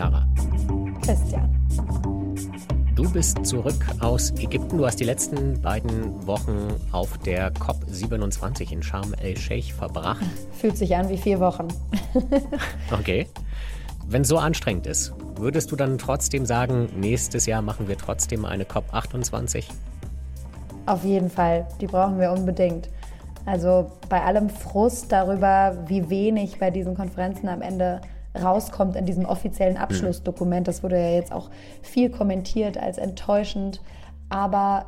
[0.00, 0.26] Clara.
[1.02, 1.68] Christian.
[2.94, 4.78] Du bist zurück aus Ägypten.
[4.78, 10.24] Du hast die letzten beiden Wochen auf der COP27 in Sharm el-Sheikh verbracht.
[10.52, 11.68] Fühlt sich an wie vier Wochen.
[12.98, 13.26] okay.
[14.08, 18.46] Wenn es so anstrengend ist, würdest du dann trotzdem sagen, nächstes Jahr machen wir trotzdem
[18.46, 19.64] eine COP28?
[20.86, 21.66] Auf jeden Fall.
[21.78, 22.88] Die brauchen wir unbedingt.
[23.44, 28.00] Also bei allem Frust darüber, wie wenig bei diesen Konferenzen am Ende
[28.38, 29.82] rauskommt in diesem offiziellen hm.
[29.82, 30.68] Abschlussdokument.
[30.68, 31.50] Das wurde ja jetzt auch
[31.82, 33.80] viel kommentiert als enttäuschend.
[34.28, 34.86] Aber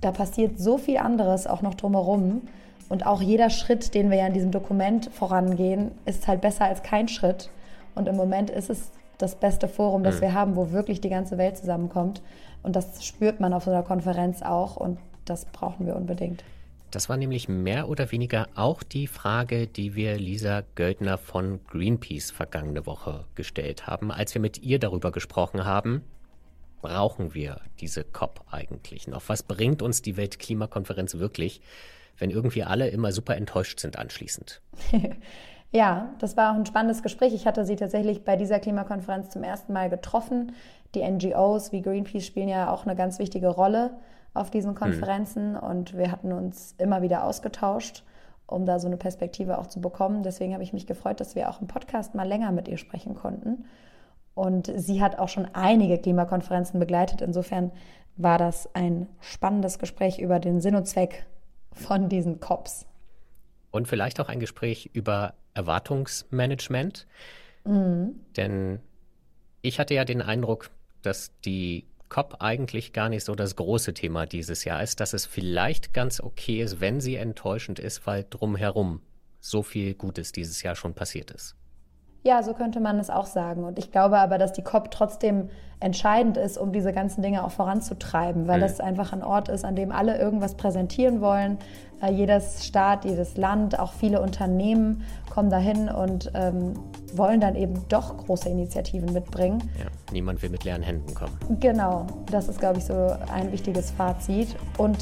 [0.00, 2.42] da passiert so viel anderes auch noch drumherum.
[2.88, 6.82] Und auch jeder Schritt, den wir ja in diesem Dokument vorangehen, ist halt besser als
[6.82, 7.50] kein Schritt.
[7.94, 10.20] Und im Moment ist es das beste Forum, das hm.
[10.22, 12.20] wir haben, wo wirklich die ganze Welt zusammenkommt.
[12.62, 14.76] Und das spürt man auf so einer Konferenz auch.
[14.76, 16.44] Und das brauchen wir unbedingt.
[16.94, 22.30] Das war nämlich mehr oder weniger auch die Frage, die wir Lisa Göldner von Greenpeace
[22.30, 26.04] vergangene Woche gestellt haben, als wir mit ihr darüber gesprochen haben.
[26.82, 29.22] Brauchen wir diese COP eigentlich noch?
[29.26, 31.60] Was bringt uns die Weltklimakonferenz wirklich,
[32.16, 34.62] wenn irgendwie alle immer super enttäuscht sind anschließend?
[35.72, 37.34] Ja, das war auch ein spannendes Gespräch.
[37.34, 40.52] Ich hatte sie tatsächlich bei dieser Klimakonferenz zum ersten Mal getroffen.
[40.94, 43.90] Die NGOs wie Greenpeace spielen ja auch eine ganz wichtige Rolle
[44.34, 44.76] auf diesen mhm.
[44.76, 45.58] Konferenzen mhm.
[45.58, 48.04] und wir hatten uns immer wieder ausgetauscht,
[48.46, 50.22] um da so eine Perspektive auch zu bekommen.
[50.22, 53.14] Deswegen habe ich mich gefreut, dass wir auch im Podcast mal länger mit ihr sprechen
[53.14, 53.64] konnten.
[54.34, 57.22] Und sie hat auch schon einige Klimakonferenzen begleitet.
[57.22, 57.70] Insofern
[58.16, 61.24] war das ein spannendes Gespräch über den Sinn und Zweck
[61.72, 62.86] von diesen COPs.
[63.70, 67.06] Und vielleicht auch ein Gespräch über Erwartungsmanagement.
[67.64, 68.20] Mhm.
[68.36, 68.80] Denn
[69.62, 70.70] ich hatte ja den Eindruck,
[71.02, 75.26] dass die COP eigentlich gar nicht so das große Thema dieses Jahr ist, dass es
[75.26, 79.00] vielleicht ganz okay ist, wenn sie enttäuschend ist, weil drumherum
[79.40, 81.56] so viel Gutes dieses Jahr schon passiert ist.
[82.26, 83.64] Ja, so könnte man es auch sagen.
[83.64, 87.50] Und ich glaube aber, dass die COP trotzdem entscheidend ist, um diese ganzen Dinge auch
[87.50, 88.62] voranzutreiben, weil mhm.
[88.62, 91.58] das einfach ein Ort ist, an dem alle irgendwas präsentieren wollen.
[92.00, 96.72] Äh, jedes Staat, jedes Land, auch viele Unternehmen kommen dahin und ähm,
[97.16, 99.70] wollen dann eben doch große Initiativen mitbringen.
[99.78, 101.36] Ja, niemand will mit leeren Händen kommen.
[101.60, 104.56] Genau, das ist, glaube ich, so ein wichtiges Fazit.
[104.78, 104.98] Und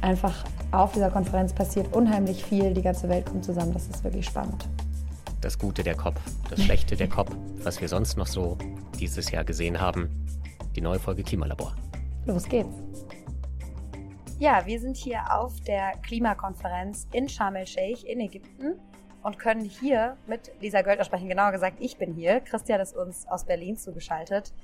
[0.00, 2.74] einfach auf dieser Konferenz passiert unheimlich viel.
[2.74, 3.72] Die ganze Welt kommt zusammen.
[3.72, 4.66] Das ist wirklich spannend
[5.46, 7.30] das Gute der Kopf, das Schlechte der Kopf,
[7.62, 8.58] was wir sonst noch so
[8.98, 10.26] dieses Jahr gesehen haben.
[10.74, 11.72] Die neue Folge Klimalabor.
[12.26, 12.74] Los geht's.
[14.40, 18.74] Ja, wir sind hier auf der Klimakonferenz in Sharm el-Sheikh in Ägypten
[19.26, 21.28] und können hier mit Lisa Göldner sprechen.
[21.28, 22.38] Genauer gesagt, ich bin hier.
[22.38, 24.54] Christian ist uns aus Berlin zugeschaltet.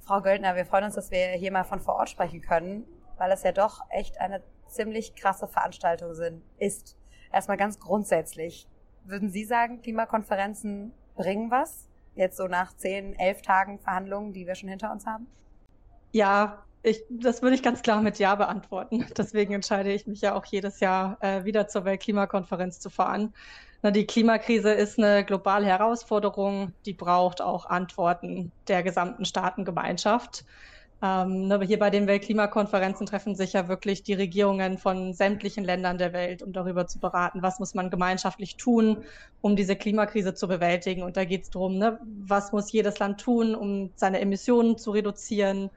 [0.00, 2.86] Frau Göldner, wir freuen uns, dass wir hier mal von vor Ort sprechen können,
[3.18, 6.96] weil es ja doch echt eine ziemlich krasse Veranstaltung sind, ist.
[7.30, 8.66] Erstmal ganz grundsätzlich.
[9.04, 11.90] Würden Sie sagen, Klimakonferenzen bringen was?
[12.14, 15.26] Jetzt so nach zehn, elf Tagen Verhandlungen, die wir schon hinter uns haben?
[16.12, 19.06] Ja, ich, das würde ich ganz klar mit Ja beantworten.
[19.16, 23.34] Deswegen entscheide ich mich ja auch jedes Jahr äh, wieder zur Weltklimakonferenz zu fahren.
[23.82, 30.44] Na, die Klimakrise ist eine globale Herausforderung, die braucht auch Antworten der gesamten Staatengemeinschaft.
[31.00, 35.96] Ähm, ne, hier bei den Weltklimakonferenzen treffen sich ja wirklich die Regierungen von sämtlichen Ländern
[35.96, 39.04] der Welt, um darüber zu beraten, was muss man gemeinschaftlich tun,
[39.40, 41.04] um diese Klimakrise zu bewältigen.
[41.04, 44.90] Und da geht es darum, ne, was muss jedes Land tun, um seine Emissionen zu
[44.90, 45.70] reduzieren,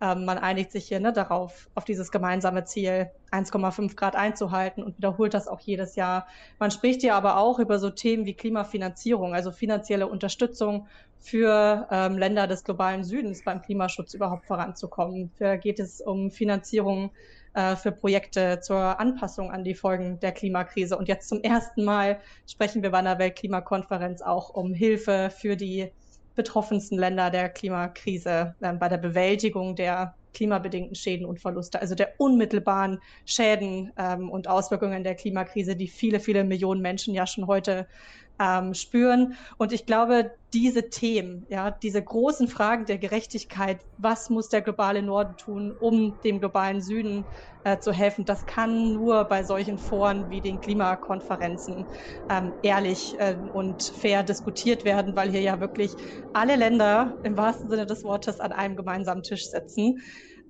[0.00, 4.96] ähm, man einigt sich hier ne, darauf, auf dieses gemeinsame Ziel 1,5 Grad einzuhalten und
[4.96, 6.26] wiederholt das auch jedes Jahr.
[6.58, 10.86] Man spricht hier aber auch über so Themen wie Klimafinanzierung, also finanzielle Unterstützung
[11.18, 15.32] für ähm, Länder des globalen Südens beim Klimaschutz überhaupt voranzukommen.
[15.38, 17.10] Da geht es um Finanzierung
[17.54, 20.96] äh, für Projekte zur Anpassung an die Folgen der Klimakrise.
[20.96, 25.90] Und jetzt zum ersten Mal sprechen wir bei einer Weltklimakonferenz auch um Hilfe für die
[26.38, 32.12] betroffensten Länder der Klimakrise äh, bei der Bewältigung der klimabedingten Schäden und Verluste, also der
[32.18, 37.88] unmittelbaren Schäden ähm, und Auswirkungen der Klimakrise, die viele, viele Millionen Menschen ja schon heute
[38.38, 39.34] ähm, spüren.
[39.58, 45.02] Und ich glaube, diese Themen, ja, diese großen Fragen der Gerechtigkeit, was muss der globale
[45.02, 47.28] Norden tun, um dem globalen Süden
[47.64, 51.90] äh, zu helfen, das kann nur bei solchen Foren wie den Klimakonferenzen
[52.28, 55.96] ähm, ehrlich äh, und fair diskutiert werden, weil hier ja wirklich
[56.32, 60.00] alle Länder im wahrsten Sinne des Wortes an einem gemeinsamen Tisch sitzen.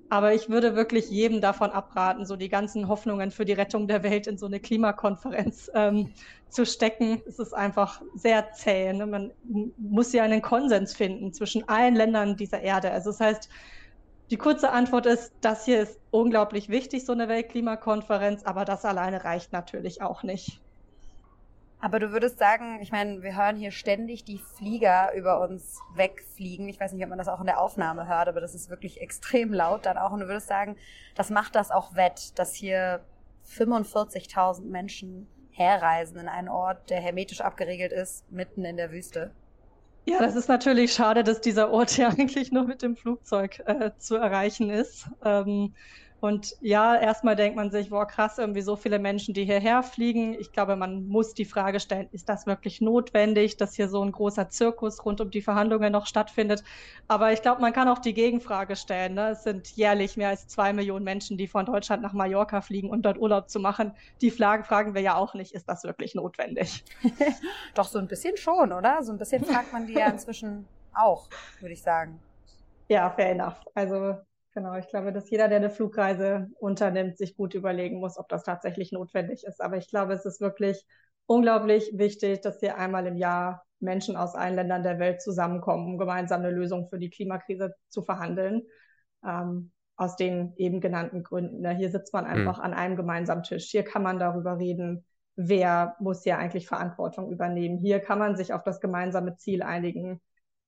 [0.09, 4.01] Aber ich würde wirklich jedem davon abraten, so die ganzen Hoffnungen für die Rettung der
[4.03, 6.11] Welt in so eine Klimakonferenz ähm,
[6.49, 7.21] zu stecken.
[7.27, 8.91] Es ist einfach sehr zäh.
[8.93, 9.05] Ne?
[9.05, 9.31] Man
[9.77, 12.91] muss ja einen Konsens finden zwischen allen Ländern dieser Erde.
[12.91, 13.49] Also das heißt,
[14.31, 19.23] die kurze Antwort ist, das hier ist unglaublich wichtig, so eine Weltklimakonferenz, aber das alleine
[19.23, 20.59] reicht natürlich auch nicht.
[21.81, 26.67] Aber du würdest sagen, ich meine, wir hören hier ständig die Flieger über uns wegfliegen.
[26.67, 28.99] Ich weiß nicht, ob man das auch in der Aufnahme hört, aber das ist wirklich
[28.99, 30.11] extrem laut dann auch.
[30.11, 30.75] Und du würdest sagen,
[31.15, 32.99] das macht das auch wett, dass hier
[33.47, 39.31] 45.000 Menschen herreisen in einen Ort, der hermetisch abgeriegelt ist, mitten in der Wüste.
[40.05, 43.91] Ja, das ist natürlich schade, dass dieser Ort ja eigentlich nur mit dem Flugzeug äh,
[43.97, 45.07] zu erreichen ist.
[45.23, 45.73] Ähm,
[46.21, 50.33] und ja, erstmal denkt man sich, boah, krass, irgendwie so viele Menschen, die hierher fliegen.
[50.33, 54.11] Ich glaube, man muss die Frage stellen, ist das wirklich notwendig, dass hier so ein
[54.11, 56.63] großer Zirkus rund um die Verhandlungen noch stattfindet?
[57.07, 59.13] Aber ich glaube, man kann auch die Gegenfrage stellen.
[59.13, 59.29] Ne?
[59.29, 63.01] Es sind jährlich mehr als zwei Millionen Menschen, die von Deutschland nach Mallorca fliegen, um
[63.01, 63.93] dort Urlaub zu machen.
[64.19, 66.83] Die Frage fragen wir ja auch nicht, ist das wirklich notwendig?
[67.75, 69.03] Doch, so ein bisschen schon, oder?
[69.03, 71.29] So ein bisschen fragt man die ja inzwischen auch,
[71.61, 72.19] würde ich sagen.
[72.89, 73.55] Ja, fair enough.
[73.73, 74.17] Also
[74.59, 78.43] Genau, ich glaube, dass jeder, der eine Flugreise unternimmt, sich gut überlegen muss, ob das
[78.43, 79.61] tatsächlich notwendig ist.
[79.61, 80.85] Aber ich glaube, es ist wirklich
[81.27, 85.97] unglaublich wichtig, dass hier einmal im Jahr Menschen aus allen Ländern der Welt zusammenkommen, um
[85.97, 88.63] gemeinsam eine Lösung für die Klimakrise zu verhandeln.
[89.25, 91.61] Ähm, aus den eben genannten Gründen.
[91.61, 91.73] Ne?
[91.75, 92.31] Hier sitzt man mhm.
[92.31, 92.63] einfach mhm.
[92.65, 93.69] an einem gemeinsamen Tisch.
[93.71, 95.05] Hier kann man darüber reden,
[95.37, 97.77] wer muss hier eigentlich Verantwortung übernehmen.
[97.77, 100.19] Hier kann man sich auf das gemeinsame Ziel einigen,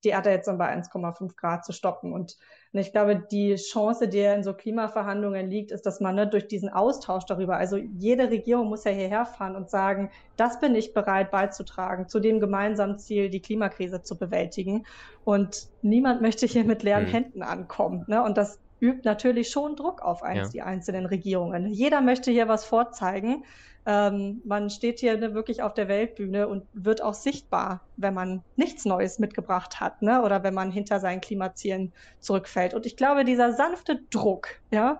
[0.04, 2.14] die Erderhitzung bei 1,5 Grad zu stoppen.
[2.14, 2.38] Und
[2.74, 6.70] ich glaube, die Chance, die in so Klimaverhandlungen liegt, ist, dass man ne, durch diesen
[6.70, 11.32] Austausch darüber, also jede Regierung muss ja hierher fahren und sagen, das bin ich bereit
[11.32, 14.86] beizutragen, zu dem gemeinsamen Ziel, die Klimakrise zu bewältigen.
[15.26, 17.12] Und niemand möchte hier mit leeren mhm.
[17.12, 18.06] Händen ankommen.
[18.08, 18.24] Ne?
[18.24, 20.50] Und das übt natürlich schon Druck auf eins, ja.
[20.50, 21.68] die einzelnen Regierungen.
[21.68, 23.44] Jeder möchte hier was vorzeigen.
[23.86, 28.44] Ähm, man steht hier ne, wirklich auf der Weltbühne und wird auch sichtbar, wenn man
[28.56, 30.22] nichts Neues mitgebracht hat, ne?
[30.22, 32.76] Oder wenn man hinter seinen Klimazielen zurückfällt.
[32.76, 35.00] Und ich glaube, dieser sanfte Druck, ja,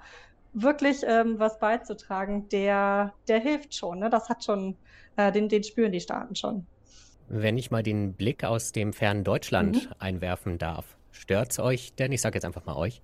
[0.54, 4.00] wirklich ähm, was beizutragen, der, der hilft schon.
[4.00, 4.10] Ne?
[4.10, 4.76] Das hat schon,
[5.16, 6.66] äh, den, den spüren die Staaten schon.
[7.30, 9.96] Wenn ich mal den Blick aus dem fernen Deutschland mhm.
[10.00, 13.02] einwerfen darf, stört es euch denn, ich sage jetzt einfach mal euch,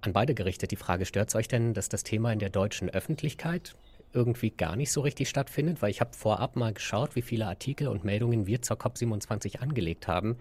[0.00, 2.90] an beide gerichtet die Frage, stört es euch denn, dass das Thema in der deutschen
[2.90, 3.74] Öffentlichkeit
[4.12, 5.82] irgendwie gar nicht so richtig stattfindet?
[5.82, 10.08] Weil ich habe vorab mal geschaut, wie viele Artikel und Meldungen wir zur COP27 angelegt
[10.08, 10.38] haben.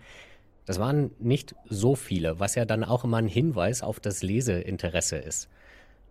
[0.65, 5.17] Das waren nicht so viele, was ja dann auch immer ein Hinweis auf das Leseinteresse
[5.17, 5.49] ist.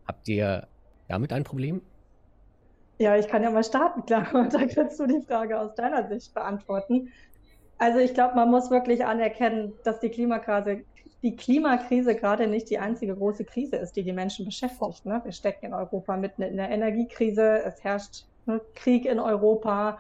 [0.07, 0.69] Habt ihr
[1.09, 1.83] damit ein Problem?
[2.99, 4.33] Ja, ich kann ja mal starten, klar.
[4.35, 7.13] Und dann kannst du die Frage aus deiner Sicht beantworten.
[7.79, 10.85] Also ich glaube, man muss wirklich anerkennen, dass die Klimakrise
[11.25, 15.07] die Klimakrise gerade nicht die einzige große Krise ist, die die Menschen beschäftigt.
[15.07, 15.23] Ne?
[15.25, 19.99] Wir stecken in Europa mitten in der Energiekrise, es herrscht ne, Krieg in Europa.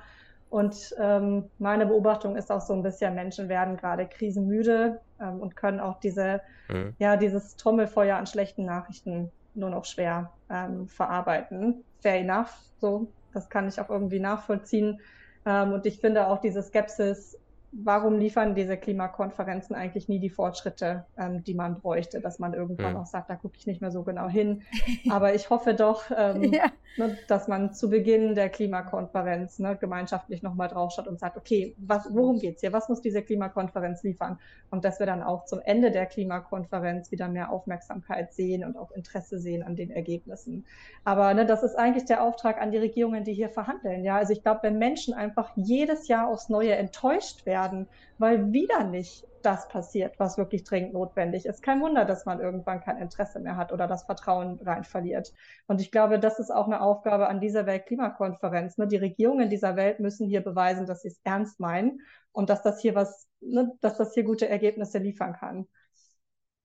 [0.50, 5.56] Und ähm, meine Beobachtung ist auch so ein bisschen, Menschen werden gerade krisenmüde ähm, und
[5.56, 6.94] können auch diese, mhm.
[6.98, 11.82] ja, dieses Trommelfeuer an schlechten Nachrichten nur noch schwer ähm, verarbeiten.
[12.00, 15.00] Fair enough, so, das kann ich auch irgendwie nachvollziehen.
[15.46, 17.38] Ähm, und ich finde auch diese Skepsis
[17.82, 22.92] warum liefern diese Klimakonferenzen eigentlich nie die Fortschritte, ähm, die man bräuchte, dass man irgendwann
[22.92, 23.00] mhm.
[23.00, 24.62] auch sagt, da gucke ich nicht mehr so genau hin.
[25.10, 26.66] Aber ich hoffe doch, ähm, ja.
[26.96, 32.06] ne, dass man zu Beginn der Klimakonferenz ne, gemeinschaftlich nochmal draufschaut und sagt, okay, was,
[32.14, 32.72] worum geht's hier?
[32.72, 34.38] Was muss diese Klimakonferenz liefern?
[34.70, 38.92] Und dass wir dann auch zum Ende der Klimakonferenz wieder mehr Aufmerksamkeit sehen und auch
[38.92, 40.64] Interesse sehen an den Ergebnissen.
[41.04, 44.04] Aber ne, das ist eigentlich der Auftrag an die Regierungen, die hier verhandeln.
[44.04, 48.52] Ja, also ich glaube, wenn Menschen einfach jedes Jahr aufs Neue enttäuscht werden, werden, weil
[48.52, 51.62] wieder nicht das passiert, was wirklich dringend notwendig ist.
[51.62, 55.32] Kein Wunder, dass man irgendwann kein Interesse mehr hat oder das Vertrauen rein verliert.
[55.66, 58.78] Und ich glaube, das ist auch eine Aufgabe an dieser Weltklimakonferenz.
[58.78, 58.86] Ne?
[58.86, 62.00] Die Regierungen dieser Welt müssen hier beweisen, dass sie es ernst meinen
[62.32, 65.66] und dass das hier was, ne, dass das hier gute Ergebnisse liefern kann.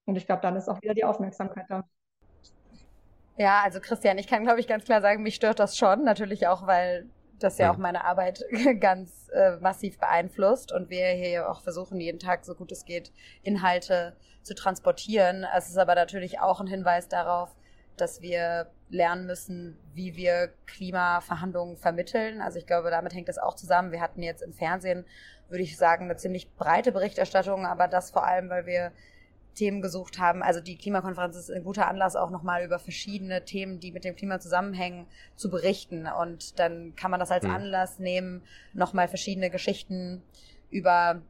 [0.05, 1.83] Und ich glaube, dann ist auch wieder die Aufmerksamkeit da.
[3.37, 6.03] Ja, also Christian, ich kann, glaube ich, ganz klar sagen, mich stört das schon.
[6.03, 7.09] Natürlich auch, weil
[7.43, 8.43] das ja, ja auch meine Arbeit
[8.79, 13.11] ganz äh, massiv beeinflusst und wir hier auch versuchen, jeden Tag so gut es geht,
[13.43, 15.45] Inhalte zu transportieren.
[15.55, 17.55] Es ist aber natürlich auch ein Hinweis darauf,
[17.97, 22.41] dass wir lernen müssen, wie wir Klimaverhandlungen vermitteln.
[22.41, 23.91] Also ich glaube, damit hängt das auch zusammen.
[23.91, 25.05] Wir hatten jetzt im Fernsehen,
[25.49, 28.91] würde ich sagen, eine ziemlich breite Berichterstattung, aber das vor allem, weil wir
[29.55, 30.41] Themen gesucht haben.
[30.41, 34.15] Also die Klimakonferenz ist ein guter Anlass, auch nochmal über verschiedene Themen, die mit dem
[34.15, 36.07] Klima zusammenhängen, zu berichten.
[36.07, 37.51] Und dann kann man das als mhm.
[37.51, 38.41] Anlass nehmen,
[38.73, 40.23] nochmal verschiedene Geschichten
[40.69, 41.21] über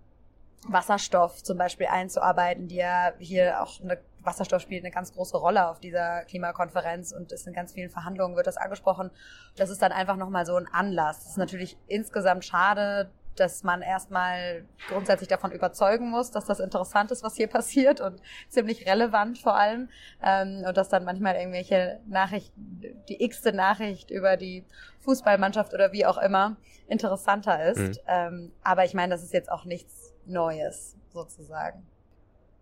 [0.68, 5.68] Wasserstoff zum Beispiel einzuarbeiten, die ja hier auch eine Wasserstoff spielt eine ganz große Rolle
[5.68, 9.12] auf dieser Klimakonferenz und ist in ganz vielen Verhandlungen wird das angesprochen.
[9.56, 11.20] Das ist dann einfach nochmal so ein Anlass.
[11.20, 17.12] Das ist natürlich insgesamt schade, dass man erstmal grundsätzlich davon überzeugen muss, dass das interessant
[17.12, 19.90] ist, was hier passiert und ziemlich relevant vor allem.
[20.24, 24.66] Ähm, und dass dann manchmal irgendwelche Nachrichten, die x-te Nachricht über die
[25.00, 27.80] Fußballmannschaft oder wie auch immer interessanter ist.
[27.80, 27.98] Mhm.
[28.08, 31.86] Ähm, aber ich meine, das ist jetzt auch nichts Neues sozusagen.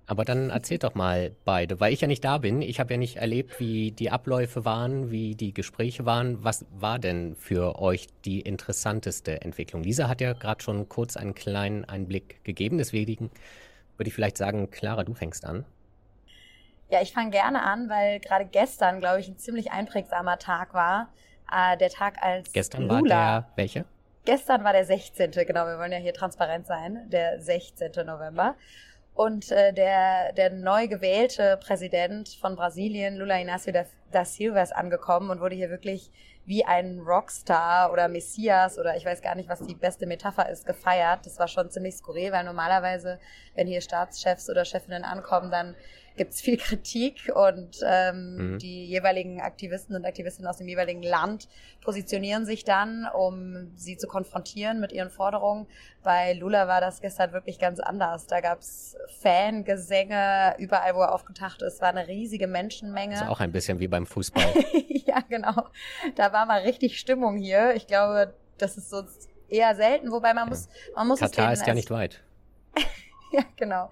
[0.10, 2.62] Aber dann erzählt doch mal beide, weil ich ja nicht da bin.
[2.62, 6.42] Ich habe ja nicht erlebt, wie die Abläufe waren, wie die Gespräche waren.
[6.46, 9.84] Was war denn für euch die interessanteste Entwicklung?
[9.84, 12.78] Lisa hat ja gerade schon kurz einen kleinen Einblick gegeben.
[12.78, 13.32] Deswegen
[13.98, 15.66] würde ich vielleicht sagen, Clara, du fängst an.
[16.90, 21.10] Ja, ich fange gerne an, weil gerade gestern, glaube ich, ein ziemlich einprägsamer Tag war.
[21.52, 23.86] Äh, der Tag als Gestern Lula, war der welche?
[24.24, 25.32] Gestern war der 16.
[25.32, 27.10] Genau, wir wollen ja hier transparent sein.
[27.10, 27.92] Der 16.
[28.06, 28.56] November.
[29.18, 35.32] Und äh, der, der neu gewählte Präsident von Brasilien, Lula Inácio da, Silva, ist angekommen
[35.32, 36.12] und wurde hier wirklich
[36.46, 40.68] wie ein Rockstar oder Messias oder ich weiß gar nicht, was die beste Metapher ist,
[40.68, 41.26] gefeiert.
[41.26, 43.20] Das war schon ziemlich skurril, weil normalerweise,
[43.56, 45.76] wenn hier Staatschefs oder Chefinnen ankommen, dann
[46.18, 48.60] gibt es viel Kritik und ähm, mhm.
[48.60, 51.48] die jeweiligen Aktivisten und Aktivistinnen aus dem jeweiligen Land
[51.82, 55.68] positionieren sich dann, um sie zu konfrontieren mit ihren Forderungen.
[56.04, 58.28] Bei Lula war das gestern wirklich ganz anders.
[58.28, 63.14] Da gab es Fangesänge überall, wo er aufgetaucht ist, war eine riesige Menschenmenge.
[63.14, 64.54] Das ist auch ein bisschen wie beim Fußball.
[64.88, 65.68] ja, genau.
[66.16, 67.76] Da war mal richtig Stimmung hier.
[67.76, 69.04] Ich glaube, das ist so
[69.50, 72.24] eher selten, wobei man muss, man muss Katar ist ja nicht weit.
[73.31, 73.89] ja, genau.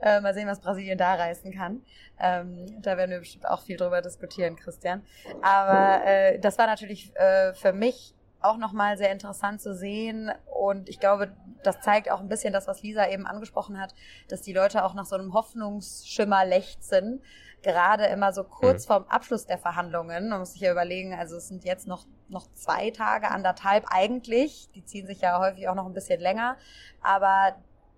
[0.00, 1.82] Äh, mal sehen, was Brasilien da reißen kann.
[2.18, 5.04] Ähm, da werden wir bestimmt auch viel drüber diskutieren, Christian.
[5.42, 10.30] Aber äh, das war natürlich äh, für mich auch nochmal sehr interessant zu sehen.
[10.46, 13.94] Und ich glaube, das zeigt auch ein bisschen das, was Lisa eben angesprochen hat,
[14.28, 17.22] dass die Leute auch nach so einem Hoffnungsschimmer lechzen.
[17.62, 18.92] Gerade immer so kurz mhm.
[18.92, 20.28] vorm Abschluss der Verhandlungen.
[20.28, 24.70] Man muss sich ja überlegen, also es sind jetzt noch, noch zwei Tage, anderthalb eigentlich.
[24.74, 26.56] Die ziehen sich ja häufig auch noch ein bisschen länger.
[27.02, 27.56] Aber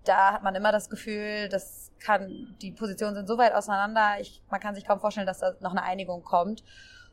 [0.09, 4.41] da hat man immer das Gefühl, das kann, die Positionen sind so weit auseinander, ich,
[4.49, 6.63] man kann sich kaum vorstellen, dass da noch eine Einigung kommt.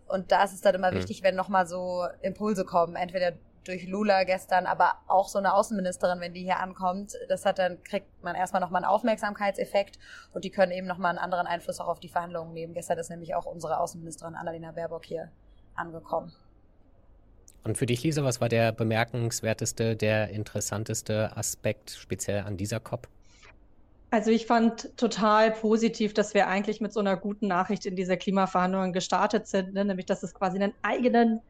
[0.09, 0.97] Und da ist es dann immer mhm.
[0.97, 3.33] wichtig, wenn nochmal so Impulse kommen, entweder
[3.65, 7.83] durch Lula gestern, aber auch so eine Außenministerin, wenn die hier ankommt, das hat dann,
[7.83, 9.99] kriegt man erstmal nochmal einen Aufmerksamkeitseffekt
[10.33, 12.75] und die können eben nochmal einen anderen Einfluss auch auf die Verhandlungen nehmen.
[12.75, 15.33] Gestern ist nämlich auch unsere Außenministerin Annalena Baerbock hier
[15.75, 16.33] angekommen.
[17.67, 23.09] Und für dich, Lisa, was war der bemerkenswerteste, der interessanteste Aspekt speziell an dieser COP?
[24.11, 28.17] Also ich fand total positiv, dass wir eigentlich mit so einer guten Nachricht in diese
[28.17, 29.85] Klimaverhandlungen gestartet sind, ne?
[29.85, 31.41] nämlich dass es quasi einen eigenen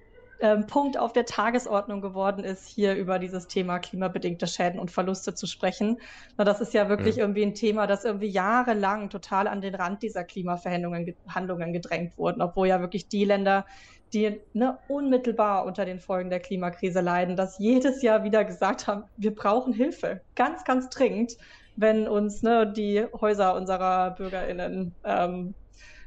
[0.41, 5.35] ähm, Punkt auf der Tagesordnung geworden ist, hier über dieses Thema klimabedingte Schäden und Verluste
[5.35, 5.99] zu sprechen.
[6.39, 7.23] Na, das ist ja wirklich mhm.
[7.23, 12.69] irgendwie ein Thema, das irgendwie jahrelang total an den Rand dieser Klimaverhandlungen gedrängt wurden, obwohl
[12.69, 13.67] ja wirklich die Länder,
[14.13, 19.05] die ne, unmittelbar unter den Folgen der Klimakrise leiden, das jedes Jahr wieder gesagt haben,
[19.17, 21.37] wir brauchen Hilfe, ganz, ganz dringend,
[21.77, 25.55] wenn uns ne, die Häuser unserer BürgerInnen ähm,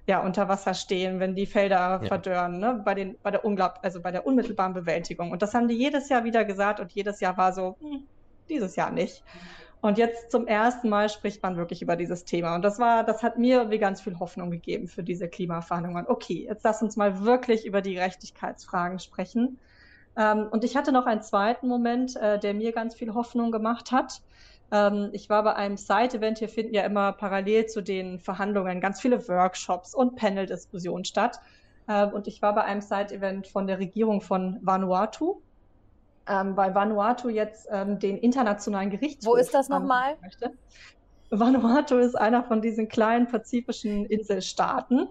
[0.08, 2.08] ja, unter Wasser stehen, wenn die Felder ja.
[2.08, 5.32] verdörren, ne, bei, den, bei, der Unglaub also bei der unmittelbaren Bewältigung.
[5.32, 8.04] Und das haben die jedes Jahr wieder gesagt und jedes Jahr war so, hm,
[8.50, 9.24] dieses Jahr nicht.
[9.82, 12.56] Und jetzt zum ersten Mal spricht man wirklich über dieses Thema.
[12.56, 16.06] Und das war, das hat mir irgendwie ganz viel Hoffnung gegeben für diese Klimaverhandlungen.
[16.08, 19.58] Okay, jetzt lass uns mal wirklich über die Gerechtigkeitsfragen sprechen.
[20.18, 23.94] Ähm, und ich hatte noch einen zweiten Moment, äh, der mir ganz viel Hoffnung gemacht
[23.94, 24.22] hat.
[24.72, 29.00] Ähm, ich war bei einem Side-Event, hier finden ja immer parallel zu den Verhandlungen ganz
[29.00, 31.40] viele Workshops und Panel-Diskussionen statt.
[31.88, 35.42] Äh, und ich war bei einem Side-Event von der Regierung von Vanuatu
[36.30, 39.34] ähm, weil Vanuatu jetzt ähm, den internationalen Gerichtshof.
[39.34, 40.18] Wo ist das nochmal?
[41.32, 45.08] Vanuatu ist einer von diesen kleinen pazifischen Inselstaaten,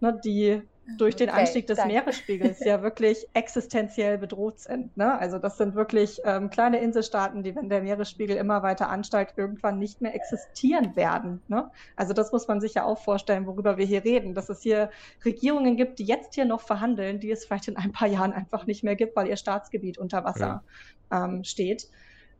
[0.00, 0.62] ne, die
[0.98, 1.94] durch den Anstieg des danke.
[1.94, 4.96] Meeresspiegels ja wirklich existenziell bedroht sind.
[4.96, 5.18] Ne?
[5.18, 9.78] Also das sind wirklich ähm, kleine Inselstaaten, die, wenn der Meeresspiegel immer weiter ansteigt, irgendwann
[9.78, 11.40] nicht mehr existieren werden.
[11.48, 11.70] Ne?
[11.96, 14.90] Also das muss man sich ja auch vorstellen, worüber wir hier reden, dass es hier
[15.24, 18.66] Regierungen gibt, die jetzt hier noch verhandeln, die es vielleicht in ein paar Jahren einfach
[18.66, 20.62] nicht mehr gibt, weil ihr Staatsgebiet unter Wasser
[21.10, 21.24] ja.
[21.24, 21.88] ähm, steht.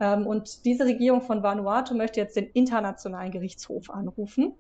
[0.01, 4.55] Ähm, und diese Regierung von Vanuatu möchte jetzt den Internationalen Gerichtshof anrufen.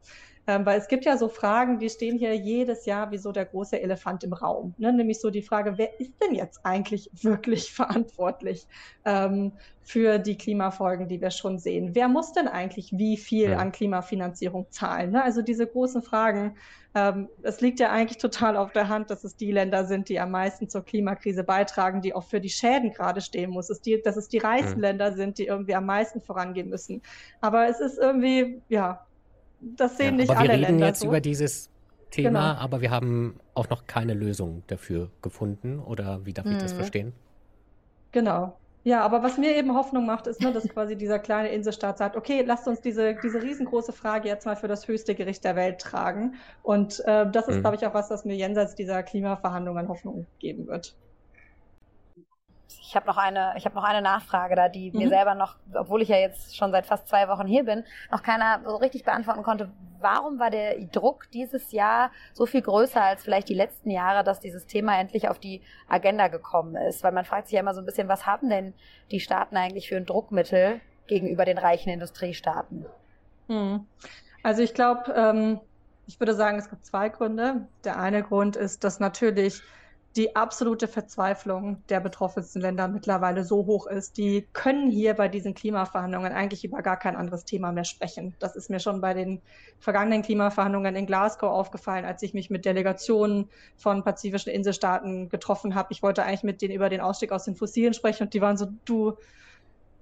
[0.49, 3.45] Ähm, weil es gibt ja so Fragen, die stehen hier jedes Jahr wie so der
[3.45, 4.75] große Elefant im Raum.
[4.77, 4.93] Ne?
[4.93, 8.67] Nämlich so die Frage, wer ist denn jetzt eigentlich wirklich verantwortlich
[9.05, 11.95] ähm, für die Klimafolgen, die wir schon sehen?
[11.95, 13.59] Wer muss denn eigentlich wie viel ja.
[13.59, 15.13] an Klimafinanzierung zahlen?
[15.13, 15.23] Ne?
[15.23, 16.57] Also diese großen Fragen.
[16.95, 20.21] Ähm, es liegt ja eigentlich total auf der Hand, dass es die Länder sind, die
[20.21, 23.71] am meisten zur Klimakrise beitragen, die auch für die Schäden gerade stehen muss.
[23.71, 24.89] Es die, dass es die reichsten ja.
[24.89, 27.01] Länder sind, die irgendwie am meisten vorangehen müssen.
[27.41, 29.07] Aber es ist irgendwie, ja,
[29.62, 30.61] das sehen ja, nicht alle Länder.
[30.61, 31.07] Wir reden jetzt so.
[31.07, 31.71] über dieses
[32.11, 32.62] Thema, genau.
[32.62, 35.78] aber wir haben auch noch keine Lösung dafür gefunden.
[35.78, 36.76] Oder wie darf ich das mhm.
[36.76, 37.12] verstehen?
[38.11, 38.57] Genau.
[38.85, 42.16] Ja, aber was mir eben Hoffnung macht, ist, ne, dass quasi dieser kleine Inselstaat sagt,
[42.16, 45.81] okay, lasst uns diese, diese riesengroße Frage jetzt mal für das höchste Gericht der Welt
[45.81, 46.35] tragen.
[46.64, 47.61] Und äh, das ist, mhm.
[47.61, 50.97] glaube ich, auch was, was mir jenseits dieser Klimaverhandlungen Hoffnung geben wird.
[52.81, 54.99] Ich habe noch eine, ich habe noch eine Nachfrage da, die mhm.
[54.99, 58.23] mir selber noch, obwohl ich ja jetzt schon seit fast zwei Wochen hier bin, noch
[58.23, 59.71] keiner so richtig beantworten konnte.
[60.00, 64.41] Warum war der Druck dieses Jahr so viel größer als vielleicht die letzten Jahre, dass
[64.41, 67.05] dieses Thema endlich auf die Agenda gekommen ist?
[67.05, 68.75] Weil man fragt sich ja immer so ein bisschen, was haben denn
[69.11, 72.87] die Staaten eigentlich für ein Druckmittel gegenüber den reichen Industriestaaten?
[73.49, 73.87] Mhm.
[74.43, 75.61] Also ich glaube, ähm,
[76.07, 77.69] ich würde sagen, es gibt zwei Gründe.
[77.85, 79.62] Der eine Grund ist, dass natürlich
[80.16, 84.19] die absolute Verzweiflung der betroffensten Länder mittlerweile so hoch ist.
[84.19, 88.35] Die können hier bei diesen Klimaverhandlungen eigentlich über gar kein anderes Thema mehr sprechen.
[88.38, 89.40] Das ist mir schon bei den
[89.78, 95.88] vergangenen Klimaverhandlungen in Glasgow aufgefallen, als ich mich mit Delegationen von pazifischen Inselstaaten getroffen habe.
[95.92, 98.59] Ich wollte eigentlich mit denen über den Ausstieg aus den Fossilen sprechen und die waren
[98.59, 99.14] so, du,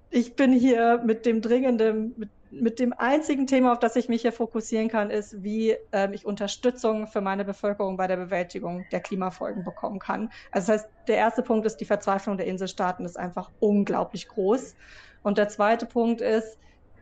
[0.09, 4.21] ich bin hier mit dem dringenden, mit mit dem einzigen Thema, auf das ich mich
[4.21, 8.99] hier fokussieren kann, ist, wie ähm, ich Unterstützung für meine Bevölkerung bei der Bewältigung der
[8.99, 10.29] Klimafolgen bekommen kann.
[10.51, 14.75] Also das heißt, der erste Punkt ist, die Verzweiflung der Inselstaaten ist einfach unglaublich groß.
[15.23, 16.57] Und der zweite Punkt ist,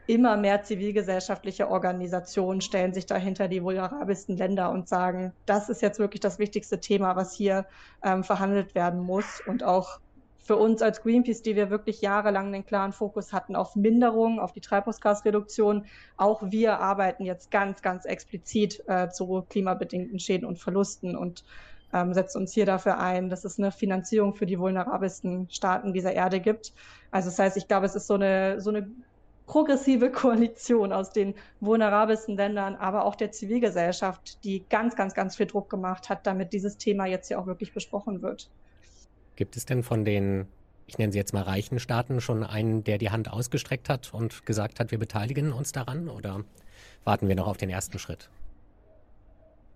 [0.10, 6.00] immer mehr zivilgesellschaftliche Organisationen stellen sich dahinter die vulnerabelsten Länder und sagen, das ist jetzt
[6.00, 7.68] wirklich das wichtigste Thema, was hier
[8.04, 9.40] ähm, verhandelt werden muss.
[9.46, 10.00] Und auch
[10.50, 14.52] für uns als Greenpeace, die wir wirklich jahrelang den klaren Fokus hatten auf Minderung, auf
[14.52, 15.86] die Treibhausgasreduktion,
[16.18, 21.46] auch wir arbeiten jetzt ganz, ganz explizit äh, zu klimabedingten Schäden und Verlusten und
[21.94, 26.14] ähm, setzen uns hier dafür ein, dass es eine Finanzierung für die vulnerabelsten Staaten dieser
[26.14, 26.74] Erde gibt.
[27.12, 28.90] Also das heißt, ich glaube, es ist so eine, so eine
[29.46, 35.46] progressive Koalition aus den vulnerabelsten Ländern, aber auch der Zivilgesellschaft, die ganz, ganz, ganz viel
[35.46, 38.50] Druck gemacht hat, damit dieses Thema jetzt hier auch wirklich besprochen wird.
[39.40, 40.48] Gibt es denn von den,
[40.86, 44.46] ich nenne sie jetzt mal reichen Staaten, schon einen, der die Hand ausgestreckt hat und
[44.46, 46.10] gesagt hat, wir beteiligen uns daran?
[46.10, 46.44] Oder
[47.06, 48.30] warten wir noch auf den ersten Schritt?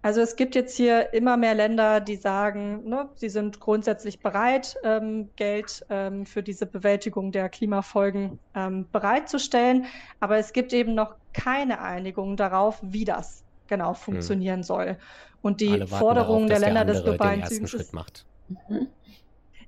[0.02, 4.76] Also es gibt jetzt hier immer mehr Länder, die sagen, ne, sie sind grundsätzlich bereit,
[4.84, 9.86] ähm, Geld ähm, für diese Bewältigung der Klimafolgen ähm, bereitzustellen.
[10.20, 13.96] Aber es gibt eben noch keine Einigung darauf, wie das genau hm.
[13.96, 14.64] funktionieren hm.
[14.64, 14.98] soll.
[15.42, 17.74] Und die Forderungen der Länder der des globalen Südens.
[17.74, 18.26] Ist, macht.
[18.68, 18.90] Mhm.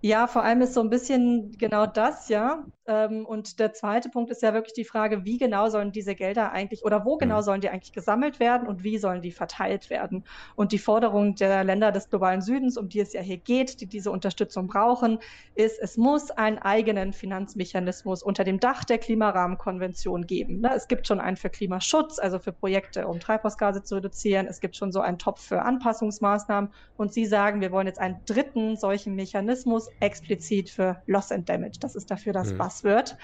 [0.06, 2.63] Ja, vor allem ist so ein bisschen genau das, ja.
[2.88, 6.52] Ähm, und der zweite Punkt ist ja wirklich die Frage, wie genau sollen diese Gelder
[6.52, 7.43] eigentlich oder wo genau mhm.
[7.43, 10.24] sollen die eigentlich gesammelt werden und wie sollen die verteilt werden?
[10.56, 13.88] Und die Forderung der Länder des globalen Südens, um die es ja hier geht, die
[13.88, 15.19] diese Unterstützung brauchen,
[15.56, 20.62] ist, es muss einen eigenen Finanzmechanismus unter dem Dach der Klimarahmenkonvention geben.
[20.62, 20.71] Ne?
[20.76, 24.45] Es gibt schon einen für Klimaschutz, also für Projekte, um Treibhausgase zu reduzieren.
[24.48, 26.69] Es gibt schon so einen Topf für Anpassungsmaßnahmen.
[26.98, 31.80] Und Sie sagen, wir wollen jetzt einen dritten solchen Mechanismus explizit für Loss and Damage.
[31.80, 32.58] Das ist dafür das mhm.
[32.76, 33.18] Buzzword.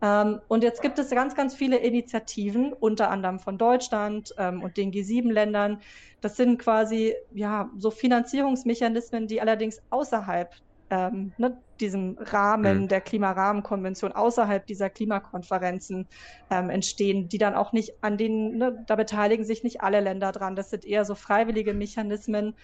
[0.00, 4.76] Ähm, und jetzt gibt es ganz, ganz viele Initiativen, unter anderem von Deutschland ähm, und
[4.76, 5.80] den G7-Ländern.
[6.20, 10.54] Das sind quasi ja so Finanzierungsmechanismen, die allerdings außerhalb
[10.90, 12.88] ähm, ne, diesem Rahmen mhm.
[12.88, 16.08] der Klimarahmenkonvention, außerhalb dieser Klimakonferenzen
[16.50, 20.32] ähm, entstehen, die dann auch nicht an denen, ne, da beteiligen sich nicht alle Länder
[20.32, 20.56] dran.
[20.56, 22.54] Das sind eher so freiwillige Mechanismen,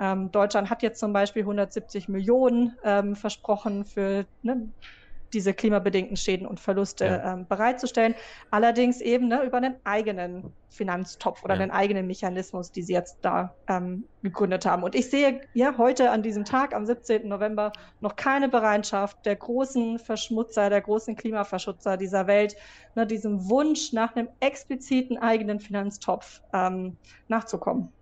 [0.00, 4.68] ähm, Deutschland hat jetzt zum Beispiel 170 Millionen ähm, versprochen für ne,
[5.32, 7.34] diese klimabedingten Schäden und Verluste ja.
[7.34, 8.14] ähm, bereitzustellen.
[8.50, 11.62] Allerdings eben ne, über einen eigenen Finanztopf oder ja.
[11.62, 14.82] einen eigenen Mechanismus, die sie jetzt da ähm, gegründet haben.
[14.82, 17.28] Und ich sehe ja heute an diesem Tag, am 17.
[17.28, 22.56] November, noch keine Bereitschaft der großen Verschmutzer, der großen Klimaverschutzer dieser Welt,
[22.94, 26.96] ne, diesem Wunsch nach einem expliziten eigenen Finanztopf ähm,
[27.28, 27.92] nachzukommen.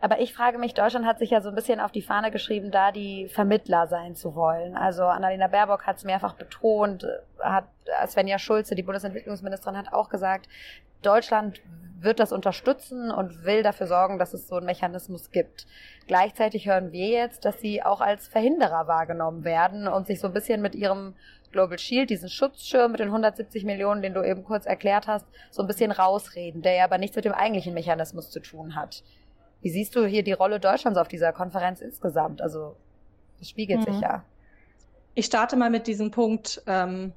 [0.00, 2.70] Aber ich frage mich, Deutschland hat sich ja so ein bisschen auf die Fahne geschrieben,
[2.70, 4.74] da die Vermittler sein zu wollen.
[4.74, 7.06] Also Annalena Baerbock hat es mehrfach betont,
[7.38, 7.66] hat
[8.06, 10.48] Svenja Schulze, die Bundesentwicklungsministerin, hat auch gesagt,
[11.02, 11.60] Deutschland
[12.00, 15.66] wird das unterstützen und will dafür sorgen, dass es so einen Mechanismus gibt.
[16.06, 20.32] Gleichzeitig hören wir jetzt, dass sie auch als Verhinderer wahrgenommen werden und sich so ein
[20.32, 21.14] bisschen mit ihrem
[21.52, 25.62] Global Shield, diesen Schutzschirm mit den 170 Millionen, den du eben kurz erklärt hast, so
[25.62, 29.02] ein bisschen rausreden, der ja aber nichts mit dem eigentlichen Mechanismus zu tun hat.
[29.62, 32.40] Wie siehst du hier die Rolle Deutschlands auf dieser Konferenz insgesamt?
[32.40, 32.76] Also,
[33.40, 33.92] es spiegelt mhm.
[33.92, 34.24] sich ja.
[35.14, 37.12] Ich starte mal mit diesem Punkt ähm,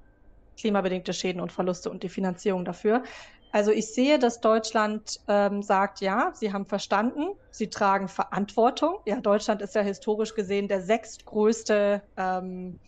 [0.58, 3.04] klimabedingte Schäden und Verluste und die Finanzierung dafür.
[3.52, 8.96] Also ich sehe, dass Deutschland ähm, sagt, ja, sie haben verstanden, sie tragen Verantwortung.
[9.06, 12.80] Ja, Deutschland ist ja historisch gesehen der sechstgrößte ähm,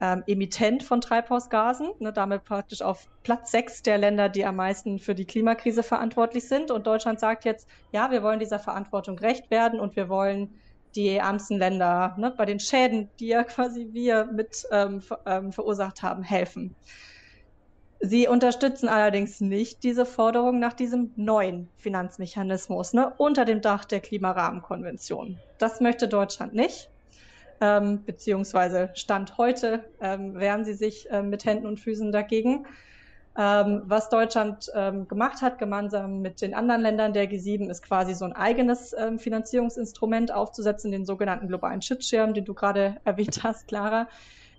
[0.00, 4.98] ähm, Emittent von Treibhausgasen, ne, damit praktisch auf Platz sechs der Länder, die am meisten
[4.98, 6.70] für die Klimakrise verantwortlich sind.
[6.70, 10.54] Und Deutschland sagt jetzt, ja, wir wollen dieser Verantwortung gerecht werden und wir wollen
[10.94, 15.52] die ärmsten Länder ne, bei den Schäden, die ja quasi wir mit ähm, ver ähm,
[15.52, 16.74] verursacht haben, helfen.
[18.00, 23.98] Sie unterstützen allerdings nicht diese Forderung nach diesem neuen Finanzmechanismus ne, unter dem Dach der
[23.98, 25.36] Klimarahmenkonvention.
[25.58, 26.88] Das möchte Deutschland nicht.
[27.60, 32.66] Ähm, beziehungsweise Stand heute ähm, wehren sie sich äh, mit Händen und Füßen dagegen.
[33.36, 38.14] Ähm, was Deutschland ähm, gemacht hat, gemeinsam mit den anderen Ländern der G7, ist quasi
[38.14, 43.68] so ein eigenes ähm, Finanzierungsinstrument aufzusetzen, den sogenannten globalen Schutzschirm, den du gerade erwähnt hast,
[43.68, 44.08] Clara.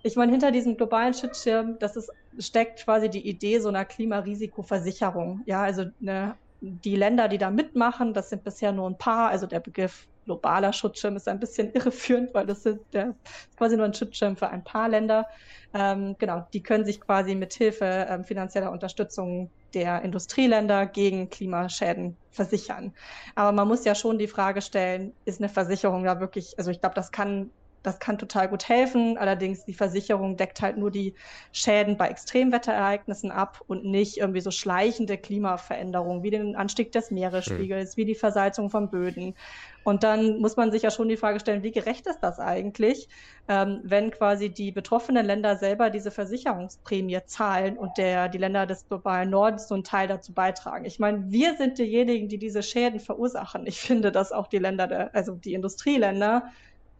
[0.02, 5.42] Ich meine, hinter diesem globalen Schutzschirm, das ist, steckt quasi die Idee so einer Klimarisikoversicherung.
[5.44, 9.28] Ja, also eine, die Länder, die da mitmachen, das sind bisher nur ein paar.
[9.28, 13.86] Also der Begriff globaler Schutzschirm ist ein bisschen irreführend, weil das ist, ist quasi nur
[13.86, 15.26] ein Schutzschirm für ein paar Länder.
[15.74, 22.16] Ähm, genau, die können sich quasi mit Hilfe ähm, finanzieller Unterstützung der Industrieländer gegen Klimaschäden
[22.30, 22.94] versichern.
[23.34, 26.80] Aber man muss ja schon die Frage stellen, ist eine Versicherung da wirklich, also ich
[26.80, 29.16] glaube, das kann das kann total gut helfen.
[29.16, 31.14] Allerdings die Versicherung deckt halt nur die
[31.52, 37.96] Schäden bei Extremwetterereignissen ab und nicht irgendwie so schleichende Klimaveränderungen wie den Anstieg des Meeresspiegels,
[37.96, 39.34] wie die Versalzung von Böden.
[39.82, 43.08] Und dann muss man sich ja schon die Frage stellen, wie gerecht ist das eigentlich,
[43.48, 48.86] ähm, wenn quasi die betroffenen Länder selber diese Versicherungsprämie zahlen und der, die Länder des
[48.86, 50.84] globalen Nordens so einen Teil dazu beitragen.
[50.84, 53.66] Ich meine, wir sind diejenigen, die diese Schäden verursachen.
[53.66, 56.44] Ich finde, dass auch die Länder, der, also die Industrieländer,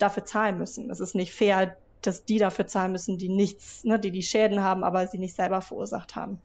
[0.03, 0.91] dafür zahlen müssen.
[0.91, 4.63] Es ist nicht fair, dass die dafür zahlen müssen, die nichts, ne, die die Schäden
[4.63, 6.41] haben, aber sie nicht selber verursacht haben.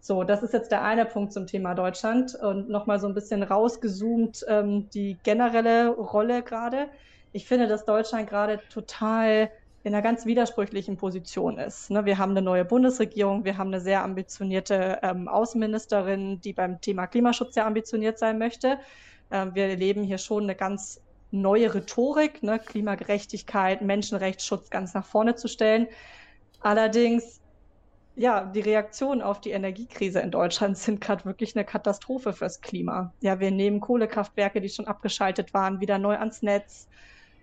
[0.00, 3.42] So, das ist jetzt der eine Punkt zum Thema Deutschland und nochmal so ein bisschen
[3.42, 6.88] rausgezoomt ähm, die generelle Rolle gerade.
[7.32, 9.50] Ich finde, dass Deutschland gerade total
[9.82, 11.90] in einer ganz widersprüchlichen Position ist.
[11.90, 16.80] Ne, wir haben eine neue Bundesregierung, wir haben eine sehr ambitionierte ähm, Außenministerin, die beim
[16.80, 18.78] Thema Klimaschutz sehr ambitioniert sein möchte.
[19.30, 25.34] Ähm, wir erleben hier schon eine ganz neue Rhetorik, ne, Klimagerechtigkeit, Menschenrechtsschutz ganz nach vorne
[25.36, 25.86] zu stellen.
[26.60, 27.40] Allerdings,
[28.16, 33.12] ja, die Reaktionen auf die Energiekrise in Deutschland sind gerade wirklich eine Katastrophe fürs Klima.
[33.20, 36.88] Ja, wir nehmen Kohlekraftwerke, die schon abgeschaltet waren, wieder neu ans Netz.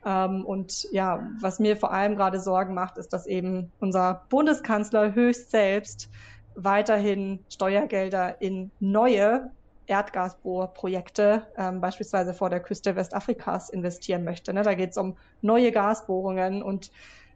[0.06, 5.14] Ähm, und ja, was mir vor allem gerade Sorgen macht, ist, dass eben unser Bundeskanzler
[5.14, 6.10] höchst selbst
[6.56, 9.52] weiterhin Steuergelder in neue
[9.88, 14.54] Erdgasbohrprojekte, ähm, beispielsweise vor der Küste Westafrikas, investieren möchte.
[14.54, 14.64] Ne?
[14.64, 16.92] Da geht es um neue Gasbohrungen und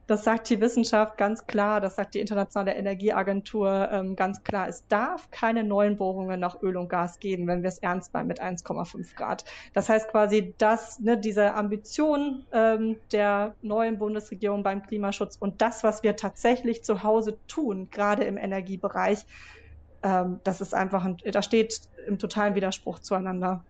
[0.08, 4.68] das sagt die Wissenschaft ganz klar, das sagt die Internationale Energieagentur ähm, ganz klar.
[4.68, 8.26] Es darf keine neuen Bohrungen nach Öl und Gas geben, wenn wir es ernst meinen
[8.26, 9.44] mit 1,5 Grad.
[9.74, 15.84] Das heißt quasi, dass ne, diese Ambition ähm, der neuen Bundesregierung beim Klimaschutz und das,
[15.84, 19.24] was wir tatsächlich zu Hause tun, gerade im Energiebereich,
[20.02, 23.64] ähm, das ist einfach, ein, da steht im totalen Widerspruch zueinander.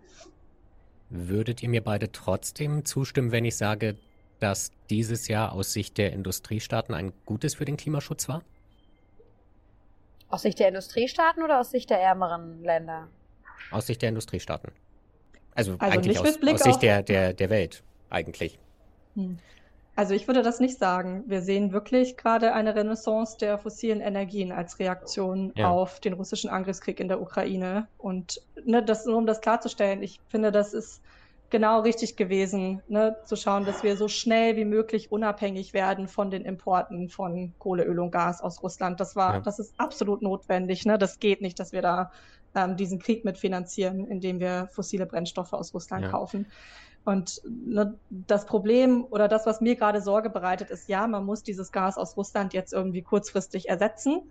[1.10, 3.96] Würdet ihr mir beide trotzdem zustimmen, wenn ich sage,
[4.40, 8.42] dass dieses Jahr aus Sicht der Industriestaaten ein gutes für den Klimaschutz war?
[10.28, 13.08] Aus Sicht der Industriestaaten oder aus Sicht der ärmeren Länder?
[13.70, 14.72] Aus Sicht der Industriestaaten.
[15.54, 18.58] Also, also eigentlich aus, aus Sicht der, der, der Welt, eigentlich.
[19.14, 19.38] Hm.
[19.94, 21.24] Also ich würde das nicht sagen.
[21.26, 25.68] Wir sehen wirklich gerade eine Renaissance der fossilen Energien als Reaktion ja.
[25.68, 27.88] auf den russischen Angriffskrieg in der Ukraine.
[27.98, 31.02] Und ne, das, nur um das klarzustellen, ich finde, das ist
[31.50, 36.30] genau richtig gewesen, ne, zu schauen, dass wir so schnell wie möglich unabhängig werden von
[36.30, 38.98] den Importen von Kohle, Öl und Gas aus Russland.
[38.98, 39.40] Das war, ja.
[39.40, 40.86] das ist absolut notwendig.
[40.86, 40.96] Ne?
[40.96, 42.10] Das geht nicht, dass wir da
[42.54, 46.10] ähm, diesen Krieg mitfinanzieren, indem wir fossile Brennstoffe aus Russland ja.
[46.10, 46.46] kaufen.
[47.04, 51.42] Und ne, das Problem oder das, was mir gerade Sorge bereitet, ist, ja, man muss
[51.42, 54.22] dieses Gas aus Russland jetzt irgendwie kurzfristig ersetzen.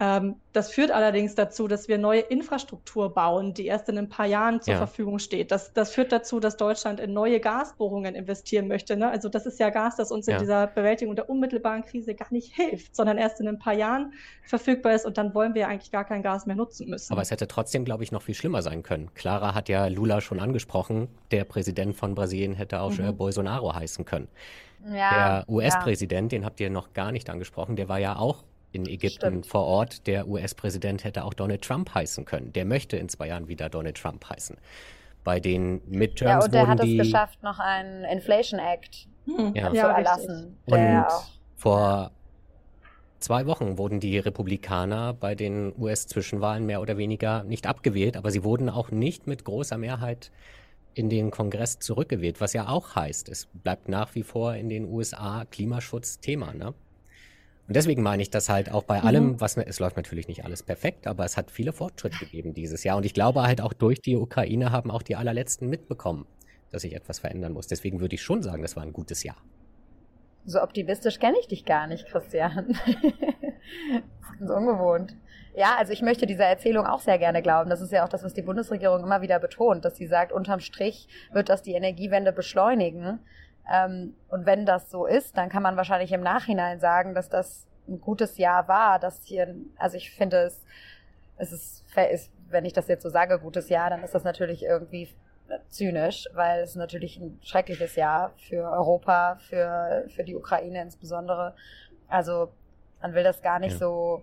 [0.00, 4.26] Ähm, das führt allerdings dazu, dass wir neue Infrastruktur bauen, die erst in ein paar
[4.26, 4.78] Jahren zur ja.
[4.78, 5.52] Verfügung steht.
[5.52, 8.96] Das, das führt dazu, dass Deutschland in neue Gasbohrungen investieren möchte.
[8.96, 9.08] Ne?
[9.08, 10.34] Also das ist ja Gas, das uns ja.
[10.34, 14.12] in dieser Bewältigung der unmittelbaren Krise gar nicht hilft, sondern erst in ein paar Jahren
[14.42, 17.12] verfügbar ist und dann wollen wir eigentlich gar kein Gas mehr nutzen müssen.
[17.12, 19.14] Aber es hätte trotzdem, glaube ich, noch viel schlimmer sein können.
[19.14, 21.06] Clara hat ja Lula schon angesprochen.
[21.30, 23.16] Der Präsident von Brasilien hätte auch mhm.
[23.16, 24.28] Bolsonaro heißen können.
[24.86, 26.38] Ja, der US-Präsident, ja.
[26.38, 29.46] den habt ihr noch gar nicht angesprochen, der war ja auch in Ägypten Stimmt.
[29.46, 30.06] vor Ort.
[30.06, 32.52] Der US-Präsident hätte auch Donald Trump heißen können.
[32.52, 34.56] Der möchte in zwei Jahren wieder Donald Trump heißen.
[35.22, 39.54] Bei den Midterms Ja, und der hat es geschafft, noch einen Inflation Act hm.
[39.54, 39.70] ja.
[39.70, 40.58] zu erlassen.
[40.66, 41.04] Und
[41.56, 42.10] vor
[43.20, 48.44] zwei Wochen wurden die Republikaner bei den US-Zwischenwahlen mehr oder weniger nicht abgewählt, aber sie
[48.44, 50.30] wurden auch nicht mit großer Mehrheit
[50.92, 54.84] in den Kongress zurückgewählt, was ja auch heißt, es bleibt nach wie vor in den
[54.84, 56.52] USA Klimaschutz Thema.
[56.52, 56.74] Ne?
[57.66, 59.06] Und deswegen meine ich, dass halt auch bei mhm.
[59.06, 62.84] allem, was es läuft natürlich nicht alles perfekt, aber es hat viele Fortschritte gegeben dieses
[62.84, 62.96] Jahr.
[62.96, 66.26] Und ich glaube halt auch durch die Ukraine haben auch die allerletzten mitbekommen,
[66.70, 67.66] dass sich etwas verändern muss.
[67.66, 69.36] Deswegen würde ich schon sagen, das war ein gutes Jahr.
[70.44, 72.68] So optimistisch kenne ich dich gar nicht, Christian.
[72.86, 75.16] das ist ungewohnt.
[75.56, 77.70] Ja, also ich möchte dieser Erzählung auch sehr gerne glauben.
[77.70, 80.60] Das ist ja auch das, was die Bundesregierung immer wieder betont, dass sie sagt, unterm
[80.60, 83.20] Strich wird das die Energiewende beschleunigen.
[83.70, 87.66] Ähm, und wenn das so ist, dann kann man wahrscheinlich im Nachhinein sagen, dass das
[87.88, 90.64] ein gutes Jahr war, dass hier, also ich finde es,
[91.36, 94.62] es ist, ist, wenn ich das jetzt so sage, gutes Jahr, dann ist das natürlich
[94.62, 95.08] irgendwie
[95.68, 101.54] zynisch, weil es natürlich ein schreckliches Jahr für Europa, für, für die Ukraine insbesondere.
[102.08, 102.52] Also
[103.02, 103.78] man will das gar nicht ja.
[103.78, 104.22] so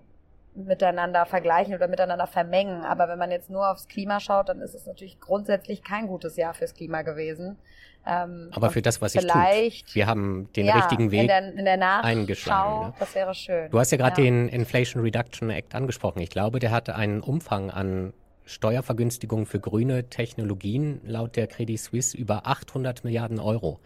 [0.56, 2.84] miteinander vergleichen oder miteinander vermengen.
[2.84, 6.36] Aber wenn man jetzt nur aufs Klima schaut, dann ist es natürlich grundsätzlich kein gutes
[6.36, 7.58] Jahr fürs Klima gewesen.
[8.06, 11.54] Ähm, Aber für das, was ich tut, wir haben den ja, richtigen Weg in der,
[11.54, 12.88] in der eingeschlagen.
[12.88, 12.94] Ne?
[13.00, 13.70] Das wäre schön.
[13.70, 14.26] Du hast ja gerade ja.
[14.26, 16.20] den Inflation Reduction Act angesprochen.
[16.20, 18.14] Ich glaube, der hatte einen Umfang an
[18.46, 23.80] Steuervergünstigungen für grüne Technologien laut der Credit Suisse über 800 Milliarden Euro.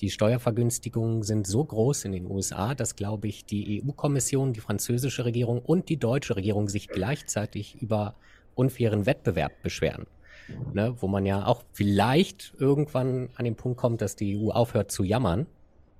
[0.00, 5.24] Die Steuervergünstigungen sind so groß in den USA, dass, glaube ich, die EU-Kommission, die französische
[5.24, 8.14] Regierung und die deutsche Regierung sich gleichzeitig über
[8.54, 10.06] unfairen Wettbewerb beschweren.
[10.74, 14.92] Ne, wo man ja auch vielleicht irgendwann an den Punkt kommt, dass die EU aufhört
[14.92, 15.46] zu jammern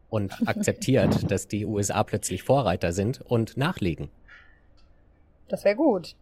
[0.09, 4.09] und akzeptiert, dass die USA plötzlich Vorreiter sind und nachlegen.
[5.49, 6.15] Das wäre gut.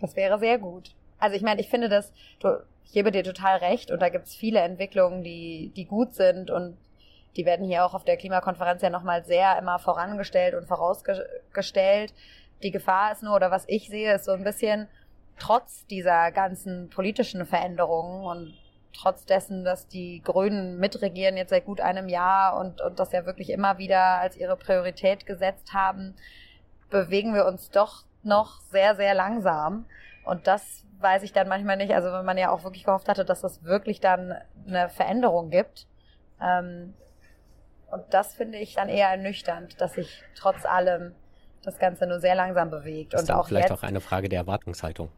[0.00, 0.94] Das wäre sehr gut.
[1.18, 2.12] Also ich meine, ich finde das,
[2.84, 6.50] ich gebe dir total recht und da gibt es viele Entwicklungen, die, die gut sind
[6.50, 6.76] und
[7.36, 12.14] die werden hier auch auf der Klimakonferenz ja nochmal sehr immer vorangestellt und vorausgestellt.
[12.62, 14.88] Die Gefahr ist nur, oder was ich sehe, ist so ein bisschen,
[15.38, 18.54] trotz dieser ganzen politischen Veränderungen und
[18.94, 23.26] trotz dessen, dass die Grünen mitregieren jetzt seit gut einem Jahr und, und das ja
[23.26, 26.14] wirklich immer wieder als ihre Priorität gesetzt haben,
[26.88, 29.84] bewegen wir uns doch noch sehr, sehr langsam.
[30.24, 31.92] Und das weiß ich dann manchmal nicht.
[31.92, 34.34] Also wenn man ja auch wirklich gehofft hatte, dass das wirklich dann
[34.66, 35.86] eine Veränderung gibt.
[36.40, 36.94] Ähm,
[37.90, 41.14] und das finde ich dann eher ernüchternd, dass sich trotz allem
[41.62, 43.14] das Ganze nur sehr langsam bewegt.
[43.14, 45.08] Das ist und auch vielleicht jetzt, auch eine Frage der Erwartungshaltung.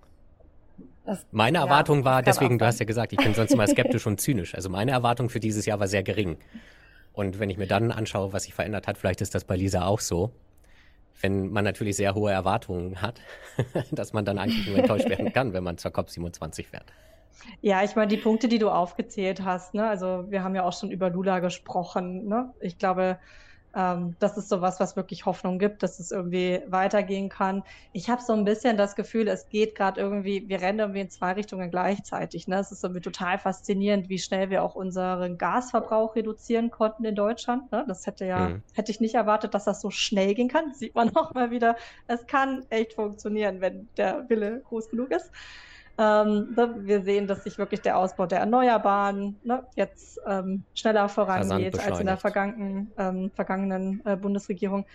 [1.05, 4.07] Das, meine Erwartung ja, war, deswegen, du hast ja gesagt, ich bin sonst immer skeptisch
[4.07, 4.55] und zynisch.
[4.55, 6.39] Also meine Erwartung für dieses Jahr war sehr gering.
[7.13, 9.87] Und wenn ich mir dann anschaue, was sich verändert hat, vielleicht ist das bei Lisa
[9.87, 10.33] auch so,
[11.21, 13.21] wenn man natürlich sehr hohe Erwartungen hat,
[13.91, 16.93] dass man dann eigentlich nur enttäuscht werden kann, wenn man zur COP27 fährt.
[17.61, 20.73] Ja, ich meine, die Punkte, die du aufgezählt hast, ne, also wir haben ja auch
[20.73, 22.53] schon über Lula gesprochen, ne?
[22.61, 23.19] Ich glaube,
[23.75, 27.63] ähm, das ist sowas, was wirklich Hoffnung gibt, dass es irgendwie weitergehen kann.
[27.93, 31.11] Ich habe so ein bisschen das Gefühl, es geht gerade irgendwie, wir rennen irgendwie in
[31.11, 32.49] zwei Richtungen gleichzeitig.
[32.49, 32.59] Ne?
[32.59, 37.71] Es ist irgendwie total faszinierend, wie schnell wir auch unseren Gasverbrauch reduzieren konnten in Deutschland.
[37.71, 37.85] Ne?
[37.87, 38.63] Das hätte ja, mhm.
[38.75, 40.71] hätte ich nicht erwartet, dass das so schnell gehen kann.
[40.71, 41.77] Das sieht man auch mal wieder.
[42.07, 45.31] Es kann echt funktionieren, wenn der Wille groß genug ist.
[45.99, 51.09] Ähm, ne, wir sehen, dass sich wirklich der Ausbau der Erneuerbaren ne, jetzt ähm, schneller
[51.09, 54.87] vorangeht als in der vergangenen, ähm, vergangenen äh, Bundesregierung.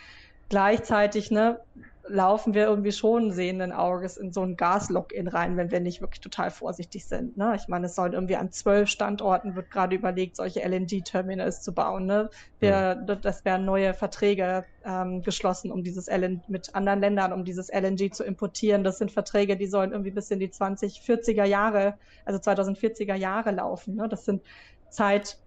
[0.54, 1.60] Gleichzeitig ne,
[2.08, 6.22] laufen wir irgendwie schon sehenden Auges in so ein Gas-Lock-In rein, wenn wir nicht wirklich
[6.22, 7.38] total vorsichtig sind.
[7.38, 7.56] Ne?
[7.56, 12.06] Ich meine, es sollen irgendwie an zwölf Standorten, wird gerade überlegt, solche LNG-Terminals zu bauen.
[12.06, 12.30] Ne?
[12.60, 13.20] Wir, mhm.
[13.24, 18.12] Das werden neue Verträge ähm, geschlossen, um dieses LNG mit anderen Ländern, um dieses LNG
[18.12, 18.84] zu importieren.
[18.84, 23.96] Das sind Verträge, die sollen irgendwie bis in die 2040er Jahre, also 2040er Jahre laufen.
[23.96, 24.08] Ne?
[24.08, 24.44] Das sind
[24.92, 25.40] Zeit,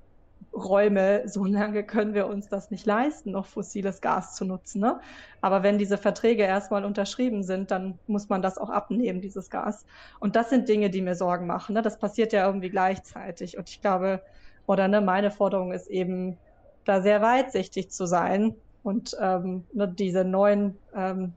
[0.57, 4.81] Räume, so lange können wir uns das nicht leisten, noch fossiles Gas zu nutzen.
[4.81, 5.01] Ne?
[5.41, 9.85] Aber wenn diese Verträge erstmal unterschrieben sind, dann muss man das auch abnehmen, dieses Gas.
[10.19, 11.75] Und das sind Dinge, die mir Sorgen machen.
[11.75, 11.83] Ne?
[11.83, 13.59] Das passiert ja irgendwie gleichzeitig.
[13.59, 14.23] Und ich glaube,
[14.67, 16.39] oder ne, meine Forderung ist eben,
[16.87, 21.33] da sehr weitsichtig zu sein und ähm, ne, diese neuen, ähm,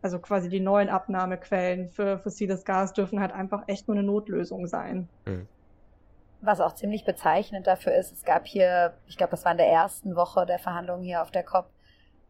[0.00, 4.66] also quasi die neuen Abnahmequellen für fossiles Gas dürfen halt einfach echt nur eine Notlösung
[4.66, 5.06] sein.
[5.26, 5.46] Mhm
[6.42, 9.68] was auch ziemlich bezeichnend dafür ist, es gab hier, ich glaube, das war in der
[9.68, 11.66] ersten Woche der Verhandlungen hier auf der COP,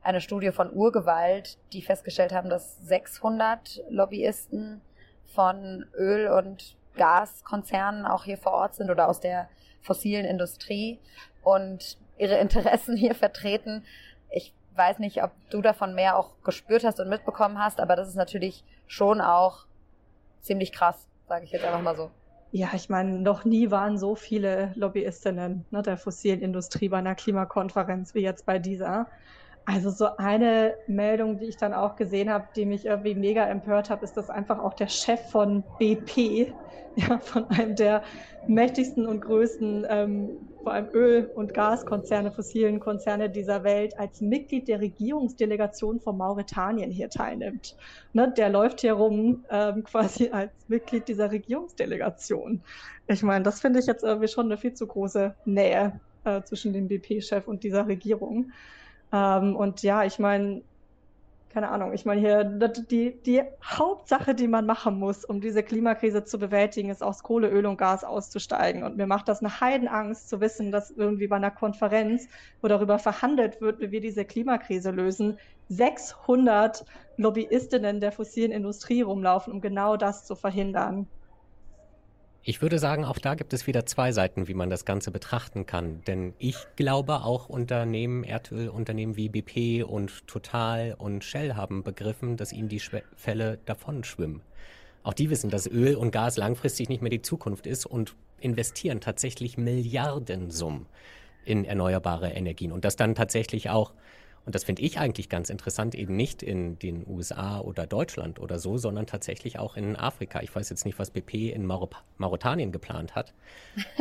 [0.03, 4.81] eine Studie von Urgewalt, die festgestellt haben, dass 600 Lobbyisten
[5.27, 9.49] von Öl- und Gaskonzernen auch hier vor Ort sind oder aus der
[9.83, 10.99] fossilen Industrie
[11.43, 13.85] und ihre Interessen hier vertreten.
[14.31, 18.09] Ich weiß nicht, ob du davon mehr auch gespürt hast und mitbekommen hast, aber das
[18.09, 19.67] ist natürlich schon auch
[20.41, 22.11] ziemlich krass, sage ich jetzt einfach mal so.
[22.53, 27.15] Ja, ich meine, noch nie waren so viele Lobbyistinnen ne, der fossilen Industrie bei einer
[27.15, 29.09] Klimakonferenz wie jetzt bei dieser.
[29.65, 33.89] Also so eine Meldung, die ich dann auch gesehen habe, die mich irgendwie mega empört
[33.91, 36.59] hat, ist, dass einfach auch der Chef von BP,
[36.95, 38.03] ja, von einem der
[38.47, 44.69] mächtigsten und größten ähm, vor allem Öl- und Gaskonzerne, fossilen Konzerne dieser Welt, als Mitglied
[44.69, 47.77] der Regierungsdelegation von Mauretanien hier teilnimmt.
[48.13, 52.63] Ne, der läuft hier rum ähm, quasi als Mitglied dieser Regierungsdelegation.
[53.07, 56.73] Ich meine, das finde ich jetzt irgendwie schon eine viel zu große Nähe äh, zwischen
[56.73, 58.53] dem BP-Chef und dieser Regierung.
[59.13, 60.63] Ähm, und ja, ich meine,
[61.53, 66.23] keine Ahnung, ich meine hier, die, die Hauptsache, die man machen muss, um diese Klimakrise
[66.23, 68.85] zu bewältigen, ist aus Kohle, Öl und Gas auszusteigen.
[68.85, 72.29] Und mir macht das eine Heidenangst zu wissen, dass irgendwie bei einer Konferenz,
[72.63, 76.85] wo darüber verhandelt wird, wie wir diese Klimakrise lösen, 600
[77.17, 81.09] Lobbyistinnen der fossilen Industrie rumlaufen, um genau das zu verhindern.
[82.43, 85.67] Ich würde sagen, auch da gibt es wieder zwei Seiten, wie man das Ganze betrachten
[85.67, 86.03] kann.
[86.07, 92.55] Denn ich glaube, auch Unternehmen, Erdölunternehmen wie BP und Total und Shell haben begriffen, dass
[92.55, 92.81] ihnen die
[93.15, 94.41] Fälle davon schwimmen.
[95.03, 99.01] Auch die wissen, dass Öl und Gas langfristig nicht mehr die Zukunft ist und investieren
[99.01, 100.87] tatsächlich Milliardensummen
[101.45, 102.73] in erneuerbare Energien.
[102.73, 103.93] Und das dann tatsächlich auch
[104.47, 108.59] und das finde ich eigentlich ganz interessant, eben nicht in den USA oder Deutschland oder
[108.59, 110.41] so, sondern tatsächlich auch in Afrika.
[110.43, 113.35] Ich weiß jetzt nicht, was BP in Maur Mauretanien geplant hat,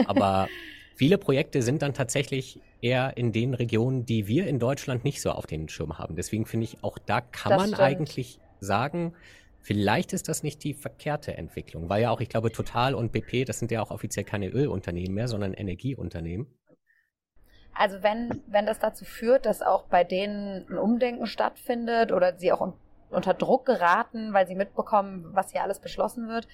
[0.06, 0.47] aber
[0.95, 5.32] viele Projekte sind dann tatsächlich eher in den Regionen, die wir in Deutschland nicht so
[5.32, 6.15] auf den Schirm haben.
[6.15, 7.82] Deswegen finde ich, auch da kann das man stimmt.
[7.82, 9.13] eigentlich sagen,
[9.62, 13.45] Vielleicht ist das nicht die verkehrte Entwicklung, weil ja auch, ich glaube, Total und BP,
[13.45, 16.47] das sind ja auch offiziell keine Ölunternehmen mehr, sondern Energieunternehmen.
[17.73, 22.51] Also wenn, wenn das dazu führt, dass auch bei denen ein Umdenken stattfindet oder sie
[22.51, 22.73] auch un
[23.12, 26.47] unter Druck geraten, weil sie mitbekommen, was hier alles beschlossen wird,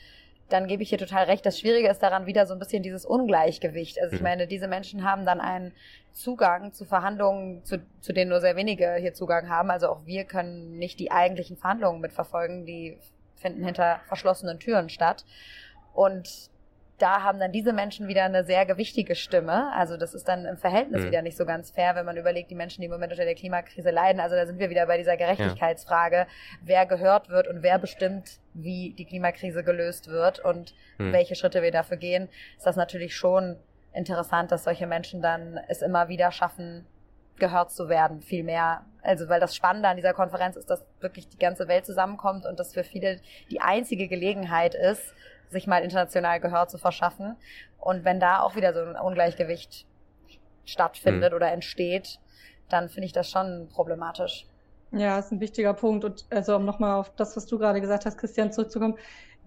[0.49, 1.45] dann gebe ich hier total recht.
[1.45, 3.99] Das Schwierige ist daran wieder so ein bisschen dieses Ungleichgewicht.
[3.99, 4.28] Also ich mhm.
[4.28, 5.73] meine, diese Menschen haben dann einen
[6.12, 9.71] Zugang zu Verhandlungen, zu, zu denen nur sehr wenige hier Zugang haben.
[9.71, 12.99] Also auch wir können nicht die eigentlichen Verhandlungen mitverfolgen, die
[13.36, 15.25] finden hinter verschlossenen Türen statt.
[15.93, 16.51] Und
[16.98, 19.74] da haben dann diese Menschen wieder eine sehr gewichtige Stimme.
[19.74, 21.08] Also das ist dann im Verhältnis mhm.
[21.08, 23.36] wieder nicht so ganz fair, wenn man überlegt, die Menschen, die im Moment unter der
[23.36, 24.22] Klimakrise leiden.
[24.22, 26.28] Also da sind wir wieder bei dieser Gerechtigkeitsfrage, ja.
[26.62, 31.12] wer gehört wird und wer bestimmt, wie die Klimakrise gelöst wird und mhm.
[31.12, 32.30] welche Schritte wir dafür gehen.
[32.58, 33.58] Ist das natürlich schon
[33.94, 36.86] interessant, dass solche Menschen dann es immer wieder schaffen,
[37.38, 38.86] gehört zu werden, viel mehr.
[39.02, 42.60] Also, weil das Spannende an dieser Konferenz ist, dass wirklich die ganze Welt zusammenkommt und
[42.60, 43.20] das für viele
[43.52, 45.14] die einzige Gelegenheit ist,
[45.50, 47.36] sich mal international Gehör zu verschaffen.
[47.80, 49.86] Und wenn da auch wieder so ein Ungleichgewicht
[50.66, 51.36] stattfindet mhm.
[51.36, 52.20] oder entsteht,
[52.70, 54.48] dann finde ich das schon problematisch.
[54.92, 56.06] Ja, ist ein wichtiger Punkt.
[56.06, 58.98] Und also um nochmal auf das, was du gerade gesagt hast, Christian, zurückzukommen.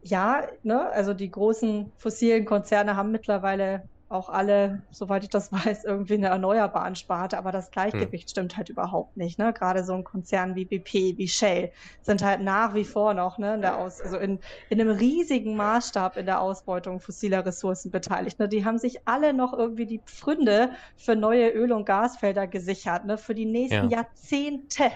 [0.03, 5.85] Ja, ne, also die großen fossilen Konzerne haben mittlerweile auch alle, soweit ich das weiß,
[5.85, 8.31] irgendwie eine erneuerbaren Sparte, aber das Gleichgewicht hm.
[8.31, 9.39] stimmt halt überhaupt nicht.
[9.39, 9.53] Ne?
[9.53, 13.55] Gerade so ein Konzern wie BP, wie Shell sind halt nach wie vor noch ne,
[13.55, 14.39] in der Aus also in,
[14.71, 18.39] in einem riesigen Maßstab in der Ausbeutung fossiler Ressourcen beteiligt.
[18.39, 18.49] Ne?
[18.49, 23.19] Die haben sich alle noch irgendwie die Pfründe für neue Öl- und Gasfelder gesichert, ne?
[23.19, 23.99] für die nächsten ja.
[23.99, 24.91] Jahrzehnte.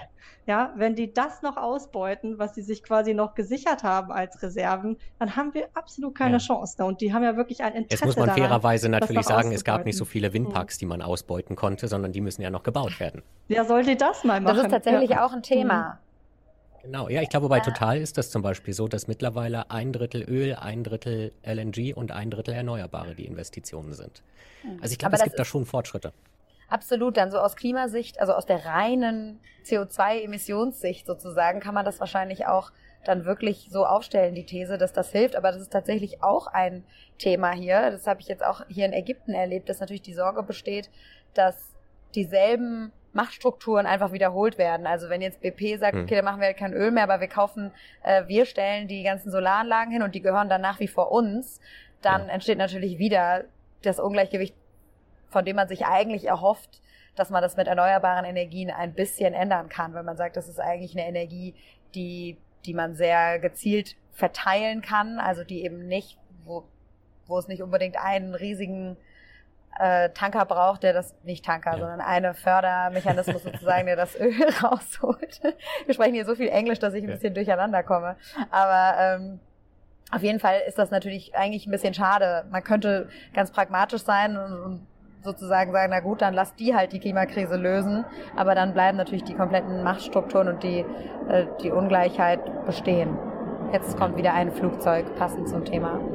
[0.46, 4.96] Ja, wenn die das noch ausbeuten, was sie sich quasi noch gesichert haben als Reserven,
[5.18, 6.38] dann haben wir absolut keine ja.
[6.38, 6.76] Chance.
[6.78, 6.86] Ne?
[6.86, 8.04] Und die haben ja wirklich ein Interesse.
[8.04, 11.02] Jetzt muss man daran, fairerweise natürlich sagen, es gab nicht so viele Windparks, die man
[11.02, 13.22] ausbeuten konnte, sondern die müssen ja noch gebaut werden.
[13.48, 14.56] Wer sollte das mal machen?
[14.56, 15.24] Das ist tatsächlich ja.
[15.24, 15.94] auch ein Thema.
[15.94, 16.12] Mhm.
[16.82, 20.24] Genau, ja, ich glaube, bei Total ist das zum Beispiel so, dass mittlerweile ein Drittel
[20.28, 24.22] Öl, ein Drittel LNG und ein Drittel Erneuerbare die Investitionen sind.
[24.62, 24.78] Hm.
[24.82, 26.12] Also ich glaube, es gibt da schon Fortschritte.
[26.72, 32.46] Absolut, dann so aus Klimasicht, also aus der reinen CO2-Emissionssicht sozusagen, kann man das wahrscheinlich
[32.46, 32.72] auch
[33.04, 35.36] dann wirklich so aufstellen, die These, dass das hilft.
[35.36, 36.82] Aber das ist tatsächlich auch ein
[37.18, 37.90] Thema hier.
[37.90, 40.88] Das habe ich jetzt auch hier in Ägypten erlebt, dass natürlich die Sorge besteht,
[41.34, 41.74] dass
[42.14, 44.86] dieselben Machtstrukturen einfach wiederholt werden.
[44.86, 46.04] Also wenn jetzt BP sagt, hm.
[46.04, 47.70] okay, dann machen wir kein Öl mehr, aber wir kaufen,
[48.02, 51.60] äh, wir stellen die ganzen Solaranlagen hin und die gehören dann nach wie vor uns,
[52.00, 52.32] dann ja.
[52.32, 53.44] entsteht natürlich wieder
[53.82, 54.54] das Ungleichgewicht
[55.32, 56.80] von dem man sich eigentlich erhofft,
[57.16, 60.60] dass man das mit erneuerbaren Energien ein bisschen ändern kann, wenn man sagt, das ist
[60.60, 61.54] eigentlich eine Energie,
[61.94, 66.64] die, die man sehr gezielt verteilen kann, also die eben nicht, wo,
[67.26, 68.96] wo es nicht unbedingt einen riesigen
[69.78, 71.78] äh, Tanker braucht, der das, nicht Tanker, ja.
[71.78, 75.40] sondern eine Fördermechanismus sozusagen, der das Öl rausholt.
[75.86, 78.16] Wir sprechen hier so viel Englisch, dass ich ein bisschen durcheinander komme.
[78.50, 79.40] Aber ähm,
[80.10, 82.44] auf jeden Fall ist das natürlich eigentlich ein bisschen schade.
[82.50, 84.86] Man könnte ganz pragmatisch sein und, und
[85.22, 88.04] sozusagen sagen, na gut, dann lass die halt die Klimakrise lösen,
[88.36, 90.84] aber dann bleiben natürlich die kompletten Machtstrukturen und die,
[91.28, 93.16] äh, die Ungleichheit bestehen.
[93.72, 96.00] Jetzt kommt wieder ein Flugzeug, passend zum Thema.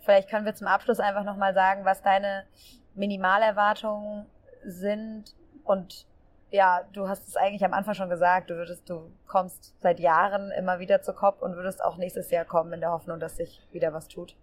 [0.00, 2.44] Vielleicht können wir zum Abschluss einfach nochmal sagen, was deine
[2.94, 4.26] Minimalerwartungen
[4.64, 5.34] sind
[5.64, 6.06] und
[6.54, 10.52] ja, du hast es eigentlich am Anfang schon gesagt, du würdest, du kommst seit Jahren
[10.52, 13.60] immer wieder zur COP und würdest auch nächstes Jahr kommen in der Hoffnung, dass sich
[13.72, 14.36] wieder was tut.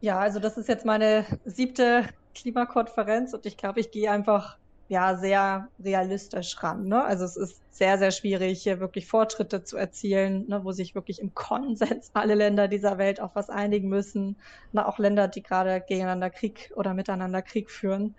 [0.00, 4.56] Ja, also das ist jetzt meine siebte Klimakonferenz und ich glaube, ich gehe einfach
[4.88, 6.88] ja sehr realistisch ran.
[6.88, 7.04] Ne?
[7.04, 11.20] Also es ist sehr, sehr schwierig, hier wirklich Fortschritte zu erzielen, ne, wo sich wirklich
[11.20, 14.36] im Konsens alle Länder dieser Welt auf was einigen müssen.
[14.72, 18.14] Ne, auch Länder, die gerade gegeneinander Krieg oder miteinander Krieg führen.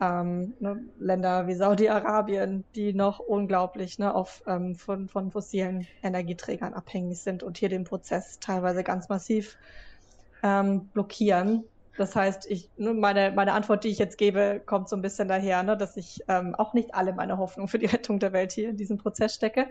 [0.00, 6.74] Ähm, ne, Länder wie Saudi-Arabien, die noch unglaublich ne, auf, ähm, von, von fossilen Energieträgern
[6.74, 9.56] abhängig sind und hier den Prozess teilweise ganz massiv
[10.42, 11.64] ähm, blockieren.
[11.98, 15.26] Das heißt, ich, ne, meine, meine Antwort, die ich jetzt gebe, kommt so ein bisschen
[15.26, 18.52] daher, ne, dass ich ähm, auch nicht alle meine Hoffnung für die Rettung der Welt
[18.52, 19.66] hier in diesem Prozess stecke.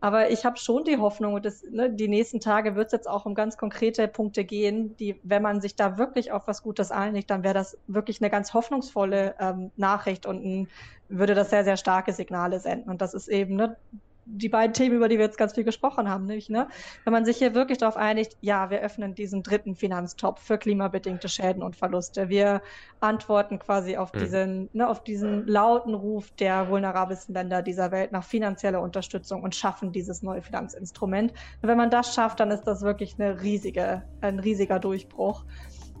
[0.00, 3.26] Aber ich habe schon die Hoffnung, und ne, die nächsten Tage wird es jetzt auch
[3.26, 7.30] um ganz konkrete Punkte gehen, die, wenn man sich da wirklich auf was Gutes einigt,
[7.30, 10.68] dann wäre das wirklich eine ganz hoffnungsvolle ähm, Nachricht und ein,
[11.08, 12.90] würde das sehr, sehr starke Signale senden.
[12.90, 13.76] Und das ist eben ne,
[14.24, 16.68] die beiden Themen, über die wir jetzt ganz viel gesprochen haben, nämlich, ne,
[17.04, 21.28] wenn man sich hier wirklich darauf einigt, ja, wir öffnen diesen dritten Finanztopf für klimabedingte
[21.28, 22.28] Schäden und Verluste.
[22.28, 22.62] Wir
[23.00, 24.18] antworten quasi auf mhm.
[24.18, 29.54] diesen, ne, auf diesen lauten Ruf der vulnerabelsten Länder dieser Welt nach finanzieller Unterstützung und
[29.54, 31.32] schaffen dieses neue Finanzinstrument.
[31.32, 35.44] Und wenn man das schafft, dann ist das wirklich eine riesige, ein riesiger Durchbruch.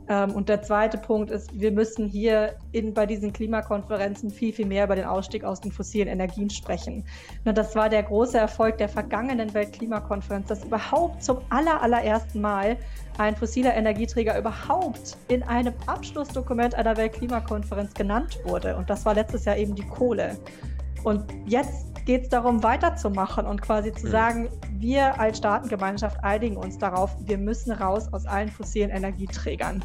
[0.08, 4.66] Ähm, und der zweite Punkt ist, wir müssen hier in, bei diesen Klimakonferenzen viel, viel
[4.66, 7.04] mehr über den Ausstieg aus den fossilen Energien sprechen.
[7.44, 12.76] Das war der große Erfolg der vergangenen Weltklimakonferenz, dass überhaupt zum aller, allerersten Mal
[13.18, 18.76] ein fossiler Energieträger überhaupt in einem Abschlussdokument einer Weltklimakonferenz genannt wurde.
[18.76, 20.38] Und das war letztes Jahr eben die Kohle.
[21.04, 24.48] Und jetzt geht es darum, weiterzumachen und quasi zu sagen,
[24.78, 29.84] wir als Staatengemeinschaft einigen uns darauf, wir müssen raus aus allen fossilen Energieträgern.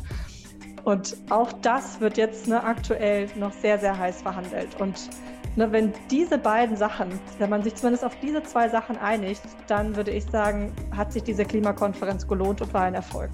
[0.83, 4.79] Und auch das wird jetzt ne, aktuell noch sehr, sehr heiß verhandelt.
[4.79, 5.09] Und
[5.55, 9.95] ne, wenn diese beiden Sachen, wenn man sich zumindest auf diese zwei Sachen einigt, dann
[9.95, 13.31] würde ich sagen, hat sich diese Klimakonferenz gelohnt und war ein Erfolg.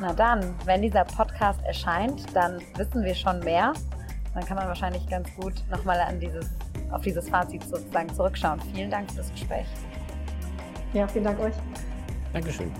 [0.00, 3.72] Na dann, wenn dieser Podcast erscheint, dann wissen wir schon mehr.
[4.34, 6.46] Dann kann man wahrscheinlich ganz gut nochmal an dieses
[6.90, 8.60] auf dieses Fazit sozusagen zurückschauen.
[8.74, 9.66] Vielen Dank für das Gespräch.
[10.92, 11.54] Ja, vielen Dank euch.
[12.32, 12.70] Dankeschön.